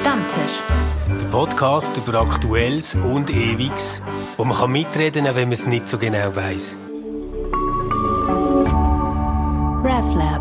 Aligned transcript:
Stammtisch. 0.00 0.62
Der 1.08 1.26
Podcast 1.26 1.94
über 1.94 2.22
Aktuelles 2.22 2.94
und 2.94 3.28
Ewiges, 3.28 4.00
wo 4.38 4.44
man 4.44 4.56
kann 4.56 4.72
mitreden 4.72 5.26
kann, 5.26 5.36
wenn 5.36 5.48
man 5.48 5.52
es 5.52 5.66
nicht 5.66 5.88
so 5.88 5.98
genau 5.98 6.34
weiß. 6.34 6.74
RefLab. 9.84 10.40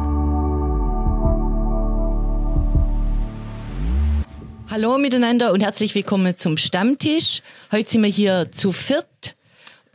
Hallo 4.69 4.97
miteinander 4.97 5.51
und 5.51 5.61
herzlich 5.61 5.93
willkommen 5.93 6.37
zum 6.37 6.55
Stammtisch. 6.55 7.41
Heute 7.73 7.89
sind 7.89 8.03
wir 8.03 8.09
hier 8.09 8.49
zu 8.53 8.71
viert. 8.71 9.35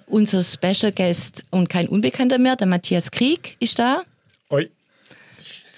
Unser 0.07 0.45
Special 0.45 0.93
Guest 0.93 1.43
und 1.49 1.71
kein 1.71 1.89
Unbekannter 1.89 2.39
mehr, 2.39 2.57
der 2.57 2.67
Matthias 2.67 3.11
Krieg 3.11 3.57
ist 3.61 3.79
da. 3.79 4.03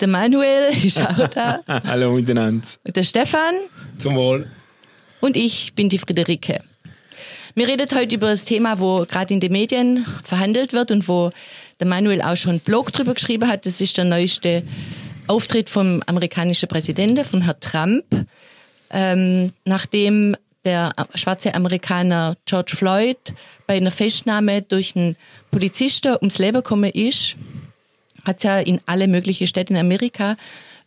Der 0.01 0.09
Manuel 0.09 0.71
ist 0.85 1.01
auch 1.01 1.29
da. 1.35 1.61
Hallo 1.69 2.13
miteinander. 2.13 2.67
Und 2.85 2.97
der 2.97 3.03
Stefan. 3.03 3.55
Zum 3.99 4.17
Wohl. 4.17 4.51
Und 5.21 5.37
ich 5.37 5.75
bin 5.75 5.89
die 5.89 5.99
Friederike. 5.99 6.61
Wir 7.55 7.69
reden 7.69 7.89
heute 7.95 8.15
über 8.15 8.29
das 8.29 8.45
Thema, 8.45 8.79
wo 8.79 9.07
gerade 9.07 9.33
in 9.33 9.41
den 9.41 9.53
Medien 9.53 10.05
verhandelt 10.23 10.75
wird 10.75 10.91
und 10.91 11.09
wo 11.09 11.31
der 11.81 11.87
Manuel 11.87 12.21
auch 12.21 12.37
schon 12.37 12.51
einen 12.51 12.61
Blog 12.61 12.93
drüber 12.93 13.15
geschrieben 13.15 13.49
hat. 13.49 13.65
Das 13.65 13.81
ist 13.81 13.97
der 13.97 14.05
neueste 14.05 14.63
Auftritt 15.27 15.71
vom 15.71 16.03
amerikanischen 16.07 16.69
Präsidenten, 16.69 17.25
von 17.25 17.43
Herrn 17.43 17.61
Trump. 17.61 18.05
Ähm, 18.91 19.53
nachdem 19.65 20.37
der 20.67 20.93
schwarze 21.15 21.55
Amerikaner 21.55 22.37
George 22.45 22.75
Floyd 22.77 23.17
bei 23.67 23.77
einer 23.77 23.91
Festnahme 23.91 24.63
durch 24.63 24.95
einen 24.95 25.17
Polizisten 25.51 26.17
ums 26.17 26.39
Leben 26.39 26.57
gekommen 26.57 26.91
ist, 26.91 27.37
hat 28.27 28.39
es 28.39 28.43
ja 28.43 28.59
in 28.59 28.81
alle 28.87 29.09
möglichen 29.09 29.47
Städte 29.47 29.73
in 29.73 29.79
Amerika 29.79 30.37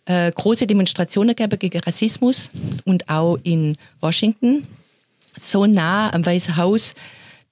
äh, 0.06 0.32
große 0.32 0.68
Demonstrationen 0.68 1.36
gegeben 1.36 1.60
gegen 1.60 1.80
Rassismus 1.80 2.52
und 2.86 3.10
auch 3.10 3.38
in 3.44 3.78
Washington, 4.02 4.68
so 5.38 5.66
nah 5.66 6.14
am 6.14 6.26
Weißen 6.26 6.58
Haus, 6.58 6.94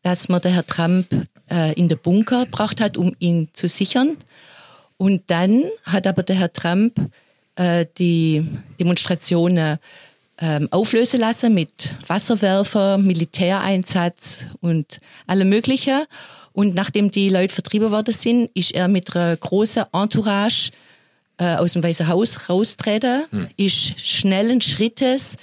dass 0.03 0.29
man 0.29 0.41
der 0.41 0.51
Herr 0.51 0.65
Trump 0.65 1.07
äh, 1.49 1.73
in 1.73 1.87
den 1.87 1.99
Bunker 1.99 2.45
gebracht 2.45 2.81
hat, 2.81 2.97
um 2.97 3.15
ihn 3.19 3.49
zu 3.53 3.67
sichern. 3.67 4.17
Und 4.97 5.23
dann 5.27 5.65
hat 5.83 6.07
aber 6.07 6.23
der 6.23 6.35
Herr 6.35 6.51
Trump 6.51 6.99
äh, 7.55 7.85
die 7.97 8.47
Demonstrationen 8.79 9.77
ähm, 10.39 10.67
auflösen 10.71 11.19
lassen 11.19 11.53
mit 11.53 11.95
Wasserwerfer, 12.07 12.97
Militäreinsatz 12.97 14.45
und 14.61 14.99
allem 15.25 15.49
Mögliche. 15.49 16.07
Und 16.57 16.73
nachdem 16.73 17.11
die 17.11 17.29
Leute 17.29 17.53
vertrieben 17.53 17.91
worden 17.91 18.15
sind, 18.15 18.49
ist 18.55 18.71
er 18.71 18.87
mit 18.87 19.15
einer 19.15 19.37
großen 19.37 19.83
Entourage 19.93 20.71
äh, 21.37 21.53
aus 21.53 21.73
dem 21.73 21.83
Weißen 21.83 22.07
Haus 22.07 22.49
raustreten, 22.49 23.25
hm. 23.29 23.47
ist 23.57 23.99
schnellen 23.99 24.59
Schrittes 24.59 25.37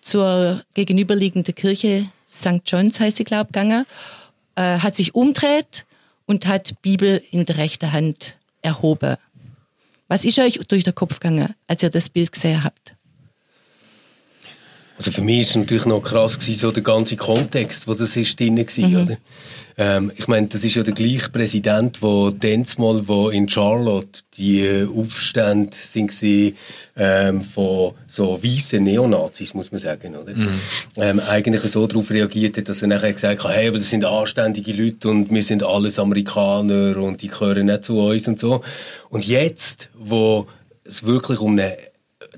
zur 0.00 0.64
gegenüberliegenden 0.74 1.54
Kirche 1.54 2.06
St. 2.28 2.62
John's, 2.66 2.98
heißt 2.98 3.18
sie, 3.18 3.22
glaube 3.22 3.50
ich, 3.50 3.52
gegangen, 3.52 3.86
äh, 4.56 4.80
hat 4.80 4.96
sich 4.96 5.14
umdreht 5.14 5.86
und 6.26 6.46
hat 6.48 6.82
Bibel 6.82 7.22
in 7.30 7.46
der 7.46 7.58
rechten 7.58 7.92
Hand 7.92 8.34
erhoben. 8.60 9.14
Was 10.08 10.24
ist 10.24 10.40
euch 10.40 10.58
durch 10.66 10.82
den 10.82 10.96
Kopf 10.96 11.20
gegangen, 11.20 11.54
als 11.68 11.84
ihr 11.84 11.90
das 11.90 12.10
Bild 12.10 12.32
gesehen 12.32 12.64
habt? 12.64 12.95
Also 14.96 15.10
für 15.10 15.22
mich 15.22 15.40
ist 15.40 15.56
natürlich 15.56 15.84
noch 15.84 16.00
krass 16.00 16.38
gewesen, 16.38 16.58
so 16.58 16.70
der 16.70 16.82
ganze 16.82 17.16
Kontext, 17.16 17.86
wo 17.86 17.94
das 17.94 18.16
ist 18.16 18.38
drin 18.40 18.56
war, 18.56 18.88
mhm. 18.88 18.96
oder? 18.96 19.16
Ähm, 19.78 20.10
ich 20.16 20.26
meine, 20.26 20.46
das 20.46 20.64
ist 20.64 20.74
ja 20.74 20.82
der 20.82 20.94
gleiche 20.94 21.28
Präsident, 21.28 22.00
wo 22.00 22.30
mal, 22.78 23.06
wo 23.06 23.28
in 23.28 23.46
Charlotte 23.46 24.20
die 24.38 24.60
äh, 24.60 24.88
Aufstände 24.88 25.76
sind 25.78 26.10
gewesen, 26.10 26.56
ähm, 26.96 27.42
von 27.42 27.92
so 28.08 28.42
weißen 28.42 28.82
Neonazis, 28.82 29.52
muss 29.52 29.72
man 29.72 29.80
sagen, 29.82 30.16
oder? 30.16 30.34
Mhm. 30.34 30.60
Ähm, 30.96 31.20
eigentlich 31.20 31.62
so 31.70 31.86
darauf 31.86 32.10
reagiert 32.10 32.56
hat, 32.56 32.70
dass 32.70 32.80
er 32.80 32.88
nachher 32.88 33.12
gesagt 33.12 33.44
hat, 33.44 33.52
hey, 33.52 33.68
aber 33.68 33.76
das 33.76 33.90
sind 33.90 34.06
anständige 34.06 34.72
Leute 34.72 35.10
und 35.10 35.30
wir 35.30 35.42
sind 35.42 35.62
alles 35.62 35.98
Amerikaner 35.98 36.96
und 36.96 37.20
die 37.20 37.28
gehören 37.28 37.66
nicht 37.66 37.84
zu 37.84 37.98
uns 37.98 38.26
und 38.28 38.38
so. 38.38 38.62
Und 39.10 39.26
jetzt, 39.26 39.90
wo 39.94 40.46
es 40.84 41.04
wirklich 41.04 41.40
um 41.40 41.52
eine 41.52 41.76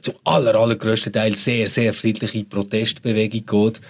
zum 0.02 0.14
aller, 0.24 0.54
allergrößten 0.54 1.12
Teil 1.12 1.36
sehr, 1.36 1.68
sehr 1.68 1.92
friedliche 1.92 2.44
Protestbewegung 2.44 3.44
geht, 3.46 3.80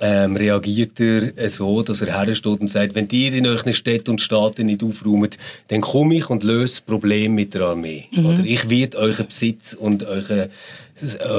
ähm, 0.00 0.36
reagiert 0.36 1.00
er 1.00 1.50
so, 1.50 1.82
dass 1.82 2.00
er 2.00 2.16
hersteht 2.16 2.60
und 2.60 2.70
sagt, 2.70 2.94
wenn 2.94 3.08
ihr 3.10 3.32
in 3.32 3.46
euren 3.46 3.72
Städten 3.72 4.12
und 4.12 4.20
Staaten 4.20 4.66
nicht 4.66 4.82
aufräumt, 4.82 5.38
dann 5.68 5.80
komme 5.80 6.16
ich 6.16 6.30
und 6.30 6.44
löse 6.44 6.74
das 6.74 6.80
Problem 6.82 7.34
mit 7.34 7.54
der 7.54 7.62
Armee. 7.62 8.06
Mhm. 8.12 8.26
Oder 8.26 8.44
ich 8.44 8.70
werde 8.70 8.98
euren 8.98 9.26
Besitz 9.26 9.74
und 9.74 10.04
eure 10.04 10.50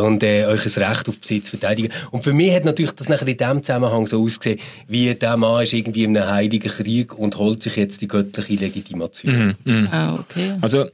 und 0.02 0.24
äh, 0.24 0.46
euch 0.46 0.66
Recht 0.78 1.10
auf 1.10 1.20
Besitz 1.20 1.50
verteidigen. 1.50 1.92
Und 2.12 2.24
für 2.24 2.34
mich 2.34 2.54
hat 2.54 2.66
natürlich 2.66 2.92
das 2.92 3.10
nachher 3.10 3.28
in 3.28 3.38
dem 3.38 3.64
Zusammenhang 3.64 4.08
so 4.08 4.24
ausgesehen, 4.24 4.60
wie 4.88 5.14
der 5.14 5.38
Mann 5.38 5.64
ist 5.64 5.74
irgendwie 5.74 6.04
in 6.04 6.16
einem 6.16 6.30
heiligen 6.30 6.70
Krieg 6.70 7.18
und 7.18 7.38
holt 7.38 7.64
sich 7.64 7.76
jetzt 7.76 8.02
die 8.02 8.08
göttliche 8.08 8.54
Legitimation. 8.54 9.58
Mhm, 9.66 9.72
mh. 9.72 9.90
Ah, 9.92 10.16
okay. 10.16 10.54
Also 10.62 10.86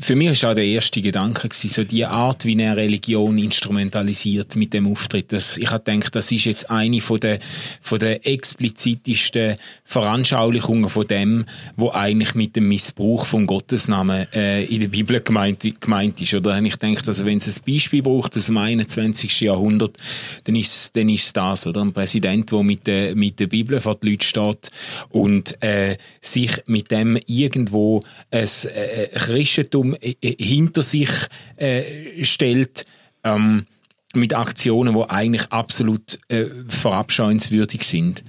für 0.00 0.16
mich 0.16 0.42
war 0.42 0.50
auch 0.50 0.54
der 0.54 0.64
erste 0.64 1.02
Gedanke 1.02 1.48
gewesen, 1.48 1.68
so 1.68 1.84
die 1.84 2.06
Art, 2.06 2.46
wie 2.46 2.58
er 2.58 2.76
Religion 2.76 3.36
instrumentalisiert 3.36 4.56
mit 4.56 4.72
dem 4.72 4.90
Auftritt. 4.90 5.30
Das, 5.30 5.58
ich 5.58 5.70
habe 5.70 5.84
gedacht, 5.84 6.14
das 6.14 6.32
ist 6.32 6.46
jetzt 6.46 6.70
eine 6.70 7.00
von 7.02 7.20
der, 7.20 7.38
von 7.82 7.98
der 7.98 8.26
explizitesten 8.26 9.56
Veranschaulichungen 9.84 10.88
von 10.88 11.06
dem, 11.06 11.44
wo 11.76 11.90
eigentlich 11.90 12.34
mit 12.34 12.56
dem 12.56 12.68
Missbrauch 12.68 13.26
vom 13.26 13.46
Gottesnamen 13.46 14.26
äh, 14.32 14.64
in 14.64 14.80
der 14.80 14.88
Bibel 14.88 15.20
gemeint, 15.20 15.66
gemeint 15.80 16.20
ist. 16.20 16.32
Oder 16.32 16.58
ich 16.62 16.76
denke, 16.76 17.06
also 17.06 17.26
wenn 17.26 17.38
es 17.38 17.58
ein 17.58 17.62
Beispiel 17.66 18.02
braucht 18.02 18.36
aus 18.36 18.46
dem 18.46 18.56
21. 18.56 19.40
Jahrhundert, 19.42 19.98
dann 20.44 20.56
ist 20.56 20.96
dann 20.96 21.10
ist 21.10 21.36
das, 21.36 21.66
oder 21.66 21.82
ein 21.82 21.92
Präsident, 21.92 22.50
der 22.50 22.62
mit 22.62 22.86
der 22.86 23.14
mit 23.14 23.38
der 23.38 23.48
Bibel 23.48 23.80
vor 23.80 23.96
die 23.96 24.10
Leute 24.10 24.26
steht 24.26 24.70
und 25.10 25.62
äh, 25.62 25.98
sich 26.22 26.62
mit 26.66 26.90
dem 26.90 27.18
irgendwo 27.26 28.02
ein 28.30 28.48
äh, 28.74 29.08
Christentum 29.14 29.89
äh, 29.94 30.14
äh, 30.20 30.36
hinter 30.42 30.82
sich 30.82 31.10
äh, 31.56 32.24
stellt, 32.24 32.84
ähm, 33.24 33.66
mit 34.14 34.34
Aktionen, 34.34 34.94
die 34.94 35.08
eigentlich 35.08 35.46
absolut 35.50 36.18
äh, 36.28 36.46
verabscheuenswürdig 36.68 37.84
sind. 37.84 38.24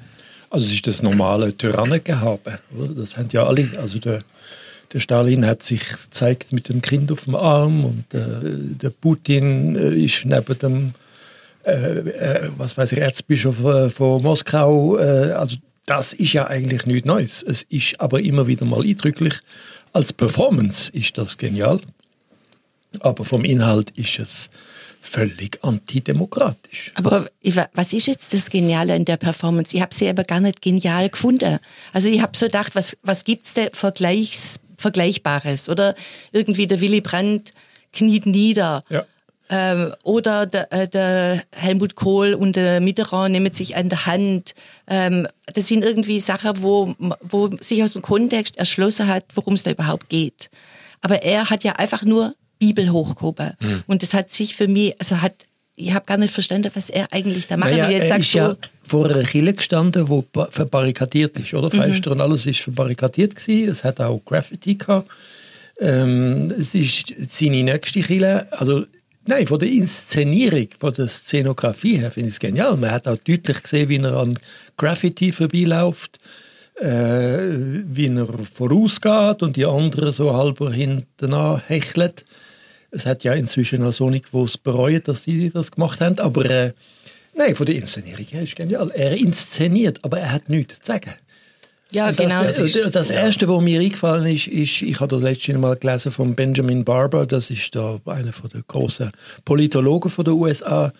Also 0.50 0.66
es 0.66 0.73
ist 0.73 0.88
das 0.88 1.01
normale 1.01 1.55
Tyrannengehabe? 1.55 2.59
Das 2.95 3.17
haben 3.17 3.29
ja 3.31 3.45
alle, 3.45 3.69
also 3.77 3.97
der, 4.00 4.23
der 4.94 5.00
Stalin 5.00 5.45
hat 5.45 5.63
sich 5.63 5.81
gezeigt 5.89 6.51
mit 6.51 6.69
dem 6.69 6.81
Kind 6.81 7.11
auf 7.11 7.23
dem 7.23 7.35
Arm 7.35 7.85
und 7.85 8.13
äh, 8.13 8.19
der 8.44 8.89
Putin 8.89 9.75
äh, 9.75 9.95
ist 9.95 10.25
neben 10.25 10.59
dem 10.59 10.94
äh, 11.63 12.50
was 12.57 12.77
weiß 12.77 12.91
ich, 12.91 13.00
Erzbischof 13.00 13.55
von 13.94 14.23
Moskau, 14.23 14.95
also 14.95 15.57
das 15.85 16.13
ist 16.13 16.33
ja 16.33 16.47
eigentlich 16.47 16.88
nichts 16.88 17.05
Neues. 17.05 17.44
Es 17.44 17.61
ist 17.63 18.00
aber 18.00 18.19
immer 18.19 18.47
wieder 18.47 18.66
mal 18.66 18.81
eindrücklich, 18.81 19.35
als 19.94 20.13
Performance 20.13 20.91
ist 20.91 21.18
das 21.18 21.38
genial, 21.38 21.81
aber 23.00 23.25
vom 23.25 23.44
Inhalt 23.46 23.91
ist 23.91 24.19
es 24.19 24.50
völlig 25.02 25.63
antidemokratisch. 25.63 26.91
Aber 26.96 27.28
was 27.74 27.91
ist 27.91 28.06
jetzt 28.06 28.34
das 28.34 28.50
Geniale 28.50 28.96
in 28.96 29.06
der 29.06 29.18
Performance? 29.18 29.75
Ich 29.75 29.81
habe 29.81 29.94
sie 29.94 30.07
aber 30.07 30.24
gar 30.24 30.40
nicht 30.40 30.62
genial 30.62 31.09
gefunden. 31.09 31.59
Also 31.91 32.07
ich 32.07 32.22
habe 32.22 32.38
so 32.38 32.46
gedacht, 32.46 32.75
was, 32.75 32.96
was 33.01 33.24
gibt 33.24 33.46
es 33.46 33.56
Vergleichs, 33.74 34.59
Vergleichbares? 34.78 35.69
Oder 35.69 35.96
irgendwie 36.31 36.68
der 36.68 36.81
Willy 36.81 37.01
Brandt 37.01 37.53
kniet 37.94 38.25
nieder. 38.25 38.84
Ja. 38.90 39.06
Ähm, 39.53 39.94
oder 40.03 40.45
der, 40.45 40.72
äh, 40.72 40.88
der, 40.88 41.44
Helmut 41.51 41.95
Kohl 41.95 42.34
und 42.34 42.56
der 42.56 42.79
Mitterrand 42.79 43.34
nehmen 43.34 43.53
sich 43.53 43.75
an 43.75 43.89
der 43.89 44.06
Hand. 44.06 44.53
Ähm, 44.88 45.28
das 45.53 45.67
sind 45.67 45.84
irgendwie 45.84 46.22
Sachen, 46.22 46.63
wo, 46.63 46.95
wo 47.19 47.50
sich 47.59 47.84
aus 47.84 47.91
dem 47.91 48.01
Kontext 48.01 48.57
erschlossen 48.57 49.07
hat, 49.07 49.25
worum 49.35 49.56
es 49.56 49.63
da 49.63 49.72
überhaupt 49.72 50.07
geht. 50.07 50.50
Aber 51.01 51.23
er 51.23 51.50
hat 51.50 51.66
ja 51.66 51.73
einfach 51.73 52.03
nur 52.03 52.34
Bibel 52.59 52.94
hochgehoben. 52.94 53.51
Mhm. 53.59 53.83
Und 53.88 54.03
das 54.03 54.13
hat 54.13 54.31
sich 54.31 54.56
für 54.56 54.69
mich, 54.69 54.95
also 55.00 55.21
hat 55.21 55.33
ich 55.75 55.94
habe 55.94 56.06
gar 56.06 56.18
nicht 56.18 56.33
verstanden, 56.33 56.69
was 56.74 56.89
er 56.89 57.12
eigentlich 57.12 57.48
da 57.48 57.57
macht. 57.57 57.71
Naja, 57.71 57.89
jetzt 57.89 58.12
er 58.12 58.18
ist 58.19 58.33
ja 58.33 58.56
vor 58.83 59.09
einer 59.09 59.24
Kille 59.24 59.53
gestanden, 59.53 60.07
wo 60.09 60.24
verbarrikadiert 60.51 61.38
ist, 61.38 61.53
oder? 61.53 61.75
Mhm. 61.75 61.81
Fenster 61.81 62.12
und 62.12 62.21
alles 62.21 62.45
ist 62.45 62.59
verbarrikadiert 62.59 63.36
gewesen. 63.36 63.71
Es 63.71 63.83
hat 63.83 64.00
auch 64.00 64.21
Graffiti 64.24 64.75
gehabt. 64.75 65.09
Ähm, 65.80 66.53
es 66.57 66.75
ist 66.75 67.13
seine 67.30 67.63
nächste 67.63 68.01
Kille, 68.01 68.48
also 68.51 68.86
Nein, 69.25 69.45
von 69.45 69.59
der 69.59 69.69
Inszenierung, 69.69 70.68
von 70.79 70.94
der 70.94 71.07
Szenografie 71.07 71.97
her 71.97 72.12
finde 72.12 72.29
ich 72.29 72.35
es 72.35 72.39
genial. 72.39 72.75
Man 72.75 72.91
hat 72.91 73.07
auch 73.07 73.18
deutlich 73.18 73.62
gesehen, 73.62 73.89
wie 73.89 73.97
er 73.97 74.15
an 74.15 74.38
Graffiti 74.77 75.31
vorbeiläuft, 75.31 76.19
äh, 76.79 77.83
wie 77.85 78.07
er 78.07 78.27
vorausgeht 78.51 79.44
und 79.44 79.57
die 79.57 79.65
anderen 79.65 80.12
so 80.12 80.33
halber 80.33 80.71
hinten 80.71 81.59
hechelt. 81.68 82.25
Es 82.89 83.06
hat 83.06 83.23
ja 83.23 83.33
inzwischen 83.33 83.83
auch 83.83 83.91
Sonic, 83.91 84.25
wo 84.31 84.44
es 84.44 84.57
bereut, 84.57 85.07
dass 85.07 85.24
die 85.24 85.51
das 85.51 85.71
gemacht 85.71 86.01
haben, 86.01 86.17
aber 86.17 86.45
äh, 86.45 86.74
nein, 87.35 87.56
von 87.56 87.67
der 87.67 87.75
Inszenierung 87.75 88.25
her 88.25 88.41
ist 88.41 88.56
genial. 88.56 88.89
Er 88.89 89.15
inszeniert, 89.15 90.03
aber 90.03 90.19
er 90.19 90.31
hat 90.31 90.50
nichts 90.50 90.79
zu 90.79 90.85
sagen. 90.88 91.13
Ja, 91.93 92.11
genau. 92.11 92.43
Das, 92.43 92.57
das, 92.57 92.91
das 92.91 93.09
Erste, 93.09 93.49
was 93.49 93.61
mir 93.61 93.81
eingefallen 93.81 94.25
ist, 94.33 94.47
ist, 94.47 94.81
ich 94.81 94.99
habe 94.99 95.09
das 95.09 95.21
letzte 95.21 95.57
Mal 95.57 95.75
gelesen 95.75 96.11
von 96.11 96.35
Benjamin 96.35 96.85
Barber, 96.85 97.25
das 97.25 97.49
ist 97.49 97.75
da 97.75 97.99
einer 98.05 98.31
von 98.31 98.49
der 98.49 98.61
großen 98.67 99.11
Politologen 99.43 100.09
von 100.09 100.23
der 100.23 100.35
USA, 100.35 100.93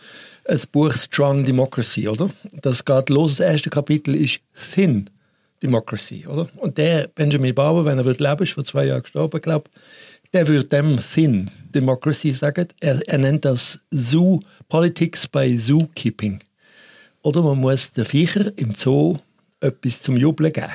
ein 0.46 0.62
Buch 0.72 0.94
Strong 0.94 1.46
Democracy, 1.46 2.08
oder? 2.10 2.30
Das 2.62 2.84
geht 2.84 3.10
los, 3.10 3.38
das 3.38 3.48
erste 3.52 3.70
Kapitel 3.70 4.16
ist 4.16 4.42
Thin 4.74 5.10
Democracy, 5.64 6.28
oder? 6.28 6.50
Und 6.58 6.78
der 6.78 7.08
Benjamin 7.08 7.56
Barber, 7.56 7.86
wenn 7.86 7.98
er 7.98 8.06
wird 8.06 8.20
leben, 8.20 8.44
ist 8.44 8.54
vor 8.54 8.66
zwei 8.66 8.86
Jahren 8.86 9.04
gestorben, 9.04 9.42
glaube 9.42 9.70
der 10.34 10.48
würde 10.48 10.66
dem 10.66 10.98
Thin 10.98 11.50
Democracy 11.74 12.32
sagen. 12.32 12.68
Er, 12.80 13.02
er 13.08 13.18
nennt 13.18 13.46
das 13.46 13.80
Zoo 13.92 14.40
Politics 14.70 15.28
by 15.28 15.58
Zookeeping. 15.58 16.40
Oder 17.22 17.42
man 17.42 17.60
muss 17.60 17.92
den 17.92 18.06
Viecher 18.06 18.52
im 18.58 18.74
Zoo 18.74 19.18
etwas 19.62 20.02
zum 20.02 20.18
Jubeln 20.18 20.52
geben. 20.52 20.74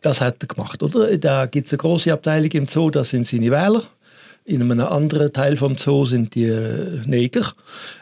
Das 0.00 0.20
hat 0.20 0.42
er 0.42 0.48
gemacht, 0.48 0.82
oder? 0.82 1.16
Da 1.18 1.46
gibt 1.46 1.66
es 1.66 1.72
eine 1.72 1.78
große 1.78 2.12
Abteilung 2.12 2.50
im 2.50 2.66
Zoo, 2.66 2.90
das 2.90 3.10
sind 3.10 3.26
seine 3.26 3.50
Wähler. 3.50 3.82
In 4.46 4.60
einem 4.60 4.78
anderen 4.80 5.32
Teil 5.32 5.56
vom 5.56 5.78
Zoo 5.78 6.04
sind 6.04 6.34
die 6.34 6.44
äh, 6.44 7.00
Neger, 7.06 7.54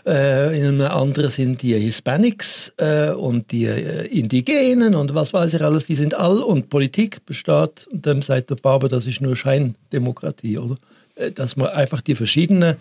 äh, 0.05 0.59
in 0.59 0.67
einem 0.67 0.91
anderen 0.91 1.31
sind 1.31 1.63
die 1.63 1.79
Hispanics 1.79 2.75
äh, 2.79 3.11
und 3.11 3.53
die 3.53 3.67
äh, 3.67 4.07
Indigenen 4.07 4.97
und 4.97 5.15
was 5.15 5.33
weiß 5.33 5.55
ich 5.55 5.63
alles, 5.63 5.87
die 5.87 5.95
sind 5.95 6.15
all 6.15 6.39
und 6.39 6.69
Politik 6.69 7.25
besteht, 7.27 7.87
und 7.93 8.05
dem 8.05 8.23
sagt 8.23 8.51
der 8.51 8.57
Barber, 8.57 8.89
das 8.89 9.07
ist 9.07 9.21
nur 9.21 9.37
Scheindemokratie, 9.37 10.59
oder? 10.59 10.79
Äh, 11.15 11.31
Dass 11.31 11.55
man 11.55 11.69
einfach 11.69 12.03
die 12.03 12.17
verschiedenen 12.17 12.75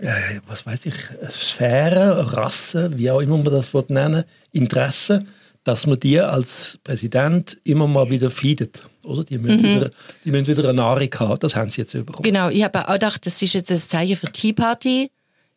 äh, 0.00 0.40
was 0.46 0.66
weiß 0.66 0.86
ich, 0.86 0.94
Sphären, 1.30 2.18
Rassen, 2.18 2.98
wie 2.98 3.10
auch 3.10 3.20
immer 3.20 3.38
man 3.38 3.52
das 3.52 3.72
nennen 3.88 4.24
Interessen, 4.52 5.28
dass 5.68 5.86
man 5.86 6.00
die 6.00 6.18
als 6.18 6.78
Präsident 6.82 7.58
immer 7.62 7.86
mal 7.86 8.08
wieder 8.08 8.30
feedet. 8.30 8.88
Oder? 9.04 9.24
Die, 9.24 9.36
müssen 9.36 9.62
wieder, 9.62 9.90
die 10.24 10.30
müssen 10.30 10.46
wieder 10.46 10.64
eine 10.64 10.74
Nahrung 10.74 11.10
haben. 11.18 11.38
Das 11.40 11.54
haben 11.56 11.68
sie 11.68 11.82
jetzt 11.82 11.92
bekommen. 11.92 12.22
Genau, 12.22 12.48
ich 12.48 12.62
habe 12.64 12.88
auch 12.88 12.94
gedacht, 12.94 13.26
das 13.26 13.42
ist 13.42 13.52
jetzt 13.52 13.70
das 13.70 13.86
Zeichen 13.86 14.16
für 14.16 14.32
Tea 14.32 14.54
Party. 14.54 15.10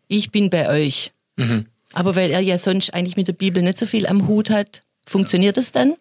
Ich 0.10 0.30
bin 0.30 0.50
bei 0.50 0.70
euch. 0.70 1.14
Aber 1.94 2.16
weil 2.16 2.30
er 2.32 2.42
ja 2.42 2.58
sonst 2.58 2.94
eigentlich 2.94 3.16
mit 3.16 3.30
der 3.30 3.34
Bibel 3.34 3.64
nicht 3.64 3.78
so 3.78 3.86
viel 3.86 4.06
am 4.06 4.28
Hut 4.28 4.50
hat, 4.50 4.84
funktioniert 5.08 5.56
das 5.56 5.72
dann? 5.72 5.96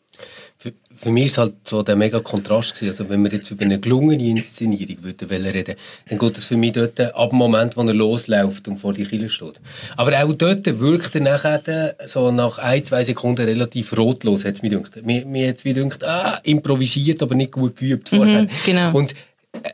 Für, 0.58 0.72
für 1.00 1.10
mich 1.10 1.26
ist 1.26 1.38
halt 1.38 1.54
so 1.64 1.82
der 1.82 1.96
mega 1.96 2.20
Kontrast 2.20 2.74
gewesen. 2.74 2.90
Also 2.90 3.08
wenn 3.08 3.22
wir 3.22 3.32
jetzt 3.32 3.50
über 3.50 3.64
eine 3.64 3.78
gelungene 3.78 4.22
Inszenierung 4.22 5.02
würden 5.02 5.30
wollen 5.30 5.46
reden, 5.46 5.74
dann 6.08 6.18
geht 6.18 6.36
das 6.36 6.44
für 6.44 6.56
mich 6.56 6.72
dort 6.72 7.00
ab 7.00 7.30
dem 7.30 7.38
Moment, 7.38 7.76
wo 7.76 7.82
er 7.82 7.94
losläuft 7.94 8.68
und 8.68 8.76
vor 8.76 8.92
die 8.92 9.04
Kille 9.04 9.30
steht. 9.30 9.60
Aber 9.96 10.12
auch 10.22 10.32
dort 10.34 10.66
wirkt 10.78 11.14
er 11.14 11.22
nachher 11.22 11.94
so 12.04 12.30
nach 12.30 12.58
ein, 12.58 12.84
zwei 12.84 13.02
Sekunden 13.02 13.46
relativ 13.46 13.96
rotlos, 13.96 14.44
hat 14.44 14.56
es 14.56 14.62
mir 14.62 14.70
gedacht. 14.70 15.04
Mir, 15.04 15.24
mir 15.24 15.48
hat 15.48 15.56
es 15.56 15.64
wie 15.64 15.72
gedacht, 15.72 16.04
ah, 16.04 16.38
improvisiert, 16.42 17.22
aber 17.22 17.34
nicht 17.34 17.52
gut 17.52 17.76
geübt 17.76 18.10
vorher. 18.10 18.46
genau. 18.66 18.92
Und 18.92 19.14
äh, 19.52 19.68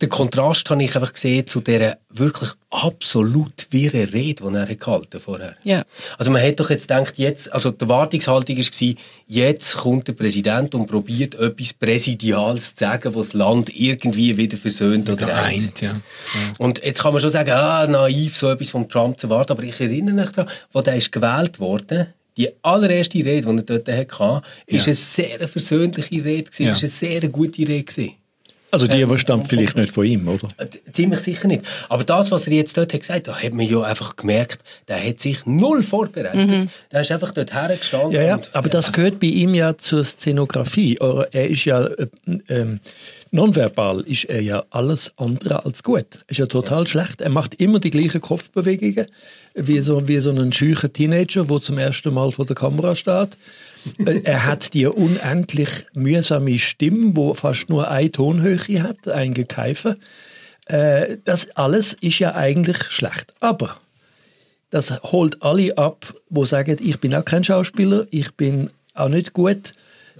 den 0.00 0.08
Kontrast 0.08 0.68
habe 0.70 0.82
ich 0.82 0.94
einfach 0.94 1.12
gesehen 1.12 1.46
zu 1.46 1.60
dieser 1.60 1.98
wirklich 2.08 2.50
absolut 2.70 3.66
wirren 3.70 4.08
Rede, 4.08 4.42
die 4.48 4.54
er 4.54 4.68
hat 4.68 4.80
gehalten 4.80 5.20
vorher. 5.20 5.56
Ja. 5.62 5.84
Also 6.16 6.30
man 6.30 6.40
hätte 6.40 6.62
doch 6.62 6.70
jetzt 6.70 6.88
gedacht, 6.88 7.14
jetzt, 7.18 7.52
also 7.52 7.70
die 7.70 7.82
Erwartungshaltung 7.82 8.56
war, 8.56 8.94
jetzt 9.26 9.76
kommt 9.76 10.08
der 10.08 10.12
Präsident 10.14 10.74
und 10.74 10.86
probiert 10.86 11.34
etwas 11.34 11.74
Präsidiales 11.74 12.74
zu 12.74 12.84
sagen, 12.84 13.14
was 13.14 13.28
das 13.28 13.32
Land 13.34 13.74
irgendwie 13.74 14.36
wieder 14.36 14.56
versöhnt 14.56 15.10
oder 15.10 15.34
eint. 15.34 15.76
Geeint, 15.76 15.80
ja. 15.80 16.00
Und 16.58 16.82
jetzt 16.82 17.02
kann 17.02 17.12
man 17.12 17.20
schon 17.20 17.30
sagen, 17.30 17.50
ah, 17.50 17.86
naiv, 17.86 18.36
so 18.36 18.50
etwas 18.50 18.70
von 18.70 18.88
Trump 18.88 19.20
zu 19.20 19.28
warten, 19.28 19.52
aber 19.52 19.62
ich 19.64 19.80
erinnere 19.80 20.14
mich 20.14 20.30
daran, 20.30 20.50
wo 20.72 20.80
der 20.80 20.96
ist 20.96 21.12
gewählt 21.12 21.60
worden, 21.60 22.14
die 22.36 22.48
allererste 22.62 23.18
Rede, 23.18 23.52
die 23.52 23.72
er 23.72 23.78
dort 23.78 24.18
hatte, 24.18 24.46
ist 24.66 24.86
eine 24.86 24.94
sehr 24.94 25.46
versöhnliche 25.46 26.24
Rede. 26.24 26.50
Ja. 26.56 26.70
War 26.70 26.78
eine 26.78 26.88
sehr 26.88 27.28
gute 27.28 27.68
Rede. 27.68 28.12
Also 28.70 28.86
die, 28.86 29.04
die 29.04 29.18
stammt 29.18 29.48
vielleicht 29.48 29.76
nicht 29.76 29.92
von 29.92 30.04
ihm, 30.04 30.28
oder? 30.28 30.48
Äh, 30.56 30.66
Ziemlich 30.92 31.20
sicher 31.20 31.48
nicht. 31.48 31.62
Aber 31.88 32.04
das, 32.04 32.30
was 32.30 32.46
er 32.46 32.52
jetzt 32.52 32.76
dort 32.76 32.92
hat 32.92 33.00
gesagt 33.00 33.28
hat, 33.28 33.36
da 33.36 33.42
hat 33.42 33.52
man 33.52 33.66
ja 33.66 33.82
einfach 33.82 34.16
gemerkt, 34.16 34.60
der 34.88 35.04
hat 35.04 35.20
sich 35.20 35.44
null 35.46 35.82
vorbereitet. 35.82 36.68
Der 36.92 37.00
ist 37.00 37.10
einfach 37.10 37.32
dort 37.32 37.52
hergestanden. 37.52 38.12
Ja, 38.12 38.22
ja, 38.22 38.40
aber 38.52 38.68
das 38.68 38.92
gehört 38.92 39.20
bei 39.20 39.26
ihm 39.28 39.54
ja 39.54 39.76
zur 39.76 40.04
Szenografie. 40.04 40.98
Oder 41.00 41.28
Er 41.32 41.48
ist 41.48 41.64
ja 41.64 41.84
äh, 41.84 42.06
ähm, 42.48 42.80
nonverbal 43.30 44.00
ist 44.00 44.24
er 44.24 44.40
ja 44.40 44.64
alles 44.70 45.12
andere 45.16 45.64
als 45.64 45.82
gut. 45.82 46.06
Er 46.26 46.30
ist 46.30 46.38
ja 46.38 46.46
total 46.46 46.86
schlecht. 46.86 47.20
Er 47.20 47.30
macht 47.30 47.54
immer 47.56 47.80
die 47.80 47.90
gleichen 47.90 48.20
Kopfbewegungen 48.20 49.06
wie 49.54 49.80
so, 49.80 50.06
wie 50.06 50.18
so 50.18 50.30
ein 50.30 50.52
scheucher 50.52 50.92
Teenager, 50.92 51.44
der 51.44 51.60
zum 51.60 51.78
ersten 51.78 52.14
Mal 52.14 52.30
vor 52.32 52.46
der 52.46 52.56
Kamera 52.56 52.94
steht. 52.94 53.36
Äh, 54.04 54.20
er 54.24 54.46
hat 54.46 54.74
die 54.74 54.86
unendlich 54.86 55.70
mühsame 55.94 56.58
Stimme, 56.58 57.16
wo 57.16 57.34
fast 57.34 57.68
nur 57.68 57.90
eine 57.90 58.10
Tonhöhe 58.10 58.82
hat, 58.82 59.08
ein 59.08 59.34
Gekeife. 59.34 59.96
Äh, 60.66 61.18
das 61.24 61.50
alles 61.56 61.94
ist 61.94 62.18
ja 62.18 62.34
eigentlich 62.34 62.82
schlecht. 62.84 63.32
Aber 63.40 63.80
das 64.70 65.02
holt 65.02 65.42
alle 65.42 65.76
ab, 65.76 66.14
wo 66.28 66.44
sagen, 66.44 66.78
ich 66.80 66.98
bin 66.98 67.14
auch 67.14 67.24
kein 67.24 67.44
Schauspieler, 67.44 68.06
ich 68.10 68.32
bin 68.34 68.70
auch 68.94 69.08
nicht 69.08 69.32
gut, 69.32 69.72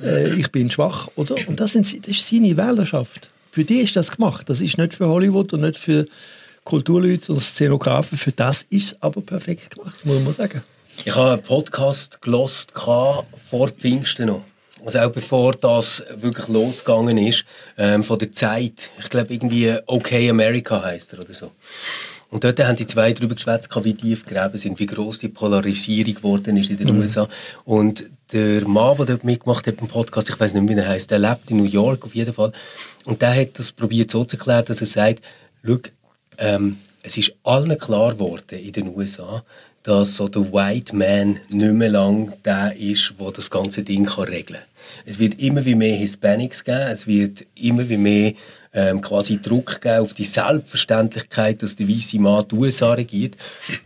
äh, 0.02 0.34
ich 0.34 0.50
bin 0.50 0.70
schwach, 0.70 1.08
oder? 1.16 1.36
Und 1.46 1.60
das, 1.60 1.72
sind, 1.72 1.86
das 2.06 2.16
ist 2.16 2.28
seine 2.28 2.56
Wählerschaft. 2.56 3.30
Für 3.52 3.64
die 3.64 3.80
ist 3.80 3.96
das 3.96 4.12
gemacht. 4.12 4.48
Das 4.48 4.60
ist 4.60 4.78
nicht 4.78 4.94
für 4.94 5.08
Hollywood 5.08 5.52
und 5.52 5.62
nicht 5.62 5.78
für 5.78 6.06
Kulturleute 6.64 7.32
und 7.32 7.40
Szenografen. 7.40 8.16
Für 8.16 8.32
das 8.32 8.64
ist 8.70 8.92
es 8.92 9.02
aber 9.02 9.20
perfekt 9.20 9.76
gemacht, 9.76 10.04
muss 10.04 10.22
man 10.22 10.34
sagen. 10.34 10.62
Ich 11.02 11.14
habe 11.14 11.32
einen 11.32 11.42
Podcast 11.42 12.20
gelost 12.20 12.72
vor 12.74 13.24
Pfingsten 13.70 14.26
noch. 14.26 14.42
Also 14.84 14.98
auch 14.98 15.10
bevor 15.10 15.52
das 15.52 16.04
wirklich 16.16 16.48
losgegangen 16.48 17.16
ist, 17.16 17.44
ähm, 17.78 18.04
von 18.04 18.18
der 18.18 18.32
Zeit. 18.32 18.90
Ich 18.98 19.08
glaube 19.08 19.32
irgendwie 19.32 19.74
Okay 19.86 20.28
America 20.28 20.82
heißt 20.82 21.14
er 21.14 21.20
oder 21.20 21.32
so. 21.32 21.52
Und 22.28 22.44
dort 22.44 22.60
haben 22.60 22.76
die 22.76 22.86
zwei 22.86 23.12
darüber 23.14 23.34
geschwätzt, 23.34 23.70
wie 23.82 23.94
tief 23.94 24.26
gräben 24.26 24.58
sind, 24.58 24.78
wie 24.78 24.86
groß 24.86 25.18
die 25.18 25.28
Polarisierung 25.28 26.14
geworden 26.14 26.56
ist 26.58 26.70
in 26.70 26.76
den 26.76 26.94
USA. 26.94 27.26
Und 27.64 28.04
der 28.32 28.66
Mann, 28.68 28.96
der 28.98 29.06
dort 29.06 29.24
mitgemacht 29.24 29.66
hat 29.66 29.80
im 29.80 29.88
Podcast, 29.88 30.28
ich 30.28 30.38
weiß 30.38 30.52
nicht 30.52 30.62
mehr, 30.62 30.76
wie 30.76 30.80
er 30.80 30.88
heißt, 30.88 31.10
der 31.10 31.18
lebt 31.18 31.50
in 31.50 31.56
New 31.56 31.64
York 31.64 32.04
auf 32.04 32.14
jeden 32.14 32.34
Fall. 32.34 32.52
Und 33.04 33.22
der 33.22 33.34
hat 33.34 33.58
das 33.58 33.72
probiert 33.72 34.10
so 34.10 34.24
zu 34.24 34.36
erklären, 34.36 34.66
dass 34.66 34.80
er 34.80 34.86
sagt, 34.86 35.24
schau, 35.66 35.78
ähm, 36.38 36.76
es 37.02 37.16
ist 37.16 37.32
allen 37.42 37.78
klar 37.78 38.12
geworden 38.12 38.58
in 38.58 38.72
den 38.72 38.94
USA, 38.94 39.42
dass 39.82 40.16
so 40.16 40.28
der 40.28 40.52
White 40.52 40.94
Man 40.94 41.40
nicht 41.48 41.72
mehr 41.72 41.88
lang 41.88 42.32
der 42.44 42.76
ist, 42.76 43.14
der 43.18 43.30
das 43.30 43.50
ganze 43.50 43.82
Ding 43.82 44.06
kann 44.06 44.24
regeln 44.24 44.58
kann. 44.60 44.68
Es 45.06 45.18
wird 45.18 45.40
immer 45.40 45.64
wie 45.64 45.74
mehr 45.74 45.96
Hispanics 45.96 46.62
geben, 46.64 46.80
es 46.90 47.06
wird 47.06 47.44
immer 47.54 47.88
wie 47.88 47.96
mehr 47.96 48.32
ähm, 48.72 49.00
quasi 49.00 49.40
Druck 49.40 49.80
geben 49.80 49.98
auf 50.00 50.14
die 50.14 50.24
Selbstverständlichkeit, 50.24 51.62
dass 51.62 51.76
der 51.76 51.88
weiße 51.88 52.18
Mann 52.18 52.44
die 52.50 52.54
USA 52.54 52.92
regiert. 52.92 53.36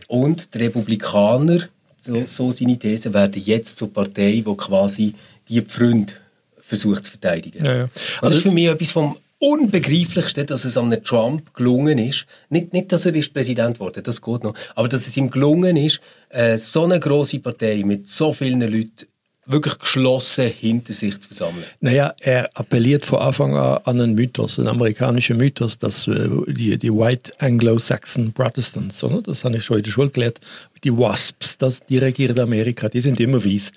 Und 0.07 0.53
die 0.53 0.59
Republikaner, 0.59 1.67
so, 2.05 2.23
so 2.27 2.51
seine 2.51 2.77
These, 2.77 3.13
werden 3.13 3.41
jetzt 3.43 3.77
zur 3.77 3.91
Partei, 3.91 4.43
die 4.45 4.55
quasi 4.57 5.15
die 5.47 5.61
Pfründe 5.61 6.13
versucht 6.61 7.05
zu 7.05 7.11
verteidigen. 7.11 7.63
Ja, 7.65 7.75
ja. 7.75 7.83
Und 7.83 7.91
das 7.93 8.23
Also- 8.23 8.37
ist 8.37 8.43
für 8.43 8.51
mich 8.51 8.67
etwas 8.67 8.91
vom 8.91 9.17
Unbegreiflichsten, 9.39 10.47
dass 10.47 10.65
es 10.65 10.77
an 10.77 10.95
Trump 11.03 11.53
gelungen 11.53 11.97
ist. 11.97 12.25
Nicht, 12.49 12.73
nicht, 12.73 12.91
dass 12.91 13.05
er 13.05 13.15
ist 13.15 13.33
Präsident 13.33 13.79
wurde, 13.79 14.01
das 14.01 14.21
geht 14.21 14.43
noch. 14.43 14.55
Aber 14.75 14.87
dass 14.87 15.07
es 15.07 15.17
ihm 15.17 15.29
gelungen 15.29 15.75
ist, 15.75 15.99
äh, 16.29 16.57
so 16.57 16.83
eine 16.83 16.99
große 16.99 17.39
Partei 17.39 17.83
mit 17.85 18.07
so 18.07 18.31
vielen 18.31 18.61
Leuten 18.61 19.07
wirklich 19.45 19.77
geschlossen 19.77 20.47
hinter 20.47 20.93
sich 20.93 21.19
zu 21.19 21.27
versammeln. 21.27 21.65
Naja, 21.79 22.15
er 22.19 22.49
appelliert 22.55 23.05
von 23.05 23.19
Anfang 23.19 23.55
an 23.55 23.79
an 23.83 24.01
einen 24.01 24.15
Mythos, 24.15 24.57
einen 24.57 24.69
amerikanischen 24.69 25.37
Mythos, 25.37 25.77
dass 25.77 26.07
äh, 26.07 26.29
die, 26.47 26.77
die 26.77 26.91
White 26.91 27.33
Anglo-Saxon 27.39 28.33
Protestants, 28.33 29.03
oder? 29.03 29.21
das 29.21 29.43
habe 29.43 29.57
ich 29.57 29.65
schon 29.65 29.77
in 29.77 29.83
der 29.83 29.91
Schule 29.91 30.09
gelernt, 30.09 30.39
die 30.83 30.95
Wasps, 30.95 31.57
das, 31.57 31.85
die 31.85 31.97
regieren 31.97 32.39
Amerika, 32.39 32.89
die 32.89 33.01
sind 33.01 33.19
immer 33.19 33.43
weiß. 33.43 33.71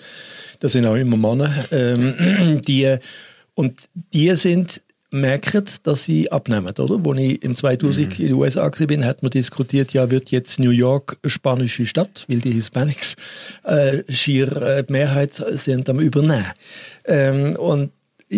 Das 0.61 0.73
sind 0.73 0.87
auch 0.87 0.97
immer 0.97 1.17
Männer. 1.17 1.67
Ähm, 1.71 2.62
die, 2.67 2.97
und 3.55 3.79
die 4.12 4.35
sind 4.37 4.83
merken, 5.11 5.65
dass 5.85 6.05
sie 6.05 6.31
abnehmen, 6.31 6.75
oder? 6.79 7.11
Als 7.11 7.19
ich 7.19 7.43
im 7.43 7.57
2000 7.57 8.19
in 8.19 8.27
den 8.27 8.35
USA 8.35 8.62
war, 8.62 9.05
hat 9.07 9.23
man 9.23 9.31
diskutiert, 9.31 9.93
ja, 9.93 10.11
wird 10.11 10.31
jetzt 10.31 10.59
New 10.59 10.71
York 10.71 11.19
eine 11.23 11.31
spanische 11.31 11.87
Stadt, 11.87 12.25
weil 12.29 12.41
die 12.41 12.53
Hispanics 12.53 13.17
äh, 13.65 14.03
schier 14.09 14.57
äh, 14.61 14.85
die 14.85 14.93
Mehrheit 14.93 15.35
sind 15.35 15.88
am 15.88 16.00
Übernehmen. 16.00 16.53
Ähm, 17.05 17.57
und 17.57 17.91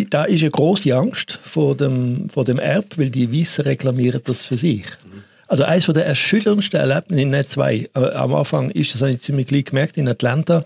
da 0.09 0.23
ist 0.23 0.41
eine 0.41 0.51
große 0.51 0.95
Angst 0.95 1.39
vor 1.43 1.75
dem, 1.75 2.29
vor 2.29 2.45
dem 2.45 2.59
Erb, 2.59 2.97
weil 2.97 3.09
die 3.09 3.31
Weißen 3.31 3.65
reklamieren 3.65 4.21
das 4.23 4.45
für 4.45 4.57
sich. 4.57 4.85
Also 5.47 5.65
eines 5.65 5.85
der 5.87 6.05
erschütterndsten 6.05 6.79
Erlebnisse, 6.79 7.25
nicht 7.25 7.49
zwei, 7.49 7.89
aber 7.93 8.15
am 8.15 8.33
Anfang 8.33 8.71
ist 8.71 8.93
das 8.93 9.01
habe 9.01 9.11
ich 9.11 9.21
ziemlich 9.21 9.47
gleich 9.47 9.65
gemerkt, 9.65 9.97
in 9.97 10.07
Atlanta, 10.07 10.63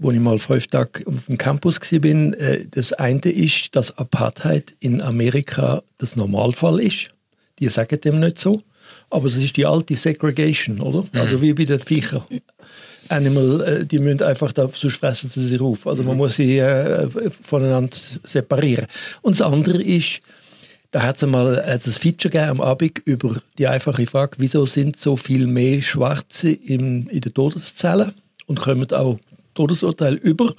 wo 0.00 0.10
ich 0.10 0.18
mal 0.18 0.38
fünf 0.38 0.66
Tage 0.66 1.06
auf 1.06 1.26
dem 1.28 1.38
Campus 1.38 1.78
war, 1.80 2.04
äh, 2.04 2.66
das 2.70 2.92
eine 2.94 3.20
ist, 3.20 3.76
dass 3.76 3.96
Apartheid 3.98 4.74
in 4.80 5.00
Amerika 5.00 5.82
das 5.98 6.16
Normalfall 6.16 6.80
ist. 6.80 7.10
die 7.60 7.68
sagen 7.68 8.00
dem 8.00 8.20
nicht 8.20 8.38
so. 8.38 8.62
Aber 9.10 9.26
es 9.26 9.36
ist 9.36 9.56
die 9.56 9.66
alte 9.66 9.94
Segregation, 9.94 10.80
oder? 10.80 11.02
Mhm. 11.12 11.20
Also 11.20 11.42
wie 11.42 11.52
bei 11.52 11.64
den 11.64 11.80
Viechern. 11.80 12.22
Animal, 13.08 13.60
äh, 13.60 13.86
die 13.86 13.98
müssen 13.98 14.22
einfach 14.22 14.52
da, 14.52 14.68
sonst 14.72 14.96
fressen 14.96 15.30
sie 15.30 15.46
sich 15.46 15.60
auf. 15.60 15.86
Also 15.86 16.02
man 16.02 16.16
muss 16.16 16.36
sie 16.36 16.58
äh, 16.58 17.08
voneinander 17.42 17.96
separieren. 18.24 18.86
Und 19.20 19.38
das 19.38 19.42
andere 19.42 19.82
ist, 19.82 20.20
da 20.92 21.02
hat 21.02 21.16
es 21.16 21.26
mal 21.26 21.58
äh, 21.58 21.78
das 21.78 21.98
Feature 21.98 22.30
gegeben 22.30 22.50
am 22.50 22.60
Abend 22.60 23.00
über 23.04 23.42
die 23.58 23.66
einfache 23.66 24.06
Frage, 24.06 24.36
wieso 24.38 24.64
sind 24.64 24.96
so 24.96 25.16
viel 25.16 25.46
mehr 25.46 25.82
Schwarze 25.82 26.50
in, 26.50 27.06
in 27.08 27.20
den 27.20 27.34
Todeszellen 27.34 28.12
und 28.46 28.60
kommen 28.60 28.90
auch 28.92 29.18
Todesurteile 29.54 30.16
über 30.16 30.54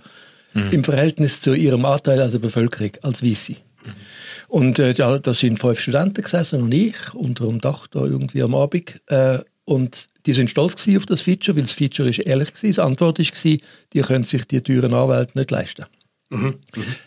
im 0.54 0.84
Verhältnis 0.84 1.40
zu 1.40 1.54
ihrem 1.54 1.86
Anteil 1.86 2.22
an 2.22 2.32
der 2.32 2.40
Bevölkerung 2.40 2.92
als 3.02 3.24
Weiße. 3.24 3.56
Und 4.48 4.80
äh, 4.80 4.94
da, 4.94 5.18
da 5.18 5.34
sind 5.34 5.60
fünf 5.60 5.80
Studenten 5.80 6.22
gesessen 6.22 6.62
und 6.62 6.74
ich 6.74 7.14
unter 7.14 7.46
dem 7.46 7.62
Dach 7.62 7.88
da 7.88 8.04
irgendwie 8.04 8.42
am 8.44 8.54
Abend. 8.54 9.00
Äh, 9.08 9.40
und 9.64 10.10
die 10.26 10.34
sind 10.34 10.50
stolz 10.50 10.76
gewesen 10.76 10.98
auf 10.98 11.06
das 11.06 11.22
Feature, 11.22 11.56
weil 11.56 11.64
das 11.64 11.72
Feature 11.72 12.10
ist 12.10 12.20
ehrlich 12.20 12.54
gewesen. 12.54 12.74
Die 12.74 12.82
Antwort 12.82 13.20
ist 13.20 13.32
gewesen, 13.34 13.62
die 13.94 14.02
können 14.02 14.26
sich 14.26 14.46
die 14.46 14.62
teuren 14.62 14.94
Anwälte 14.94 15.38
nicht 15.38 15.52
leisten. 15.52 15.86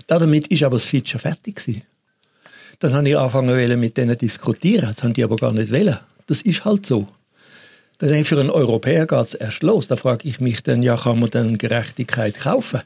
Damit 0.07 0.47
ist 0.49 0.63
aber 0.63 0.77
das 0.77 0.87
Feature 0.87 1.19
fertig 1.19 1.57
gewesen. 1.57 1.83
Dann 2.79 2.95
habe 2.95 3.09
ich 3.09 3.17
angefangen 3.17 3.81
mit 3.81 3.97
denen 3.97 4.19
zu 4.19 4.25
diskutieren. 4.25 4.93
Das 4.95 5.03
haben 5.03 5.13
die 5.13 5.23
aber 5.23 5.37
gar 5.37 5.53
nicht 5.53 5.71
wollen. 5.71 5.99
Das 6.27 6.43
ist 6.43 6.65
halt 6.65 6.87
so. 6.87 7.09
Ich, 8.01 8.29
für 8.29 8.39
einen 8.39 8.51
Europäer 8.51 9.07
geht 9.07 9.27
es 9.27 9.35
erst 9.35 9.63
los. 9.63 9.87
Da 9.87 9.97
frage 9.97 10.29
ich 10.29 10.41
mich 10.41 10.63
dann, 10.63 10.83
ja, 10.83 10.97
kann 10.97 11.21
man 11.21 11.31
dann 11.31 11.59
Gerechtigkeit 11.59 12.41
kaufen? 12.41 12.83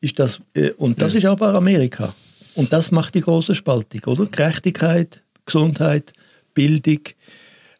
Ist 0.00 0.18
das, 0.18 0.40
äh, 0.54 0.70
und 0.72 1.02
das 1.02 1.14
ist 1.14 1.24
aber 1.24 1.54
Amerika. 1.54 2.14
Und 2.54 2.72
das 2.72 2.90
macht 2.90 3.14
die 3.14 3.20
große 3.20 3.54
Spaltung, 3.54 4.00
oder? 4.06 4.26
Gerechtigkeit, 4.26 5.20
Gesundheit, 5.44 6.12
Bildung, 6.54 7.00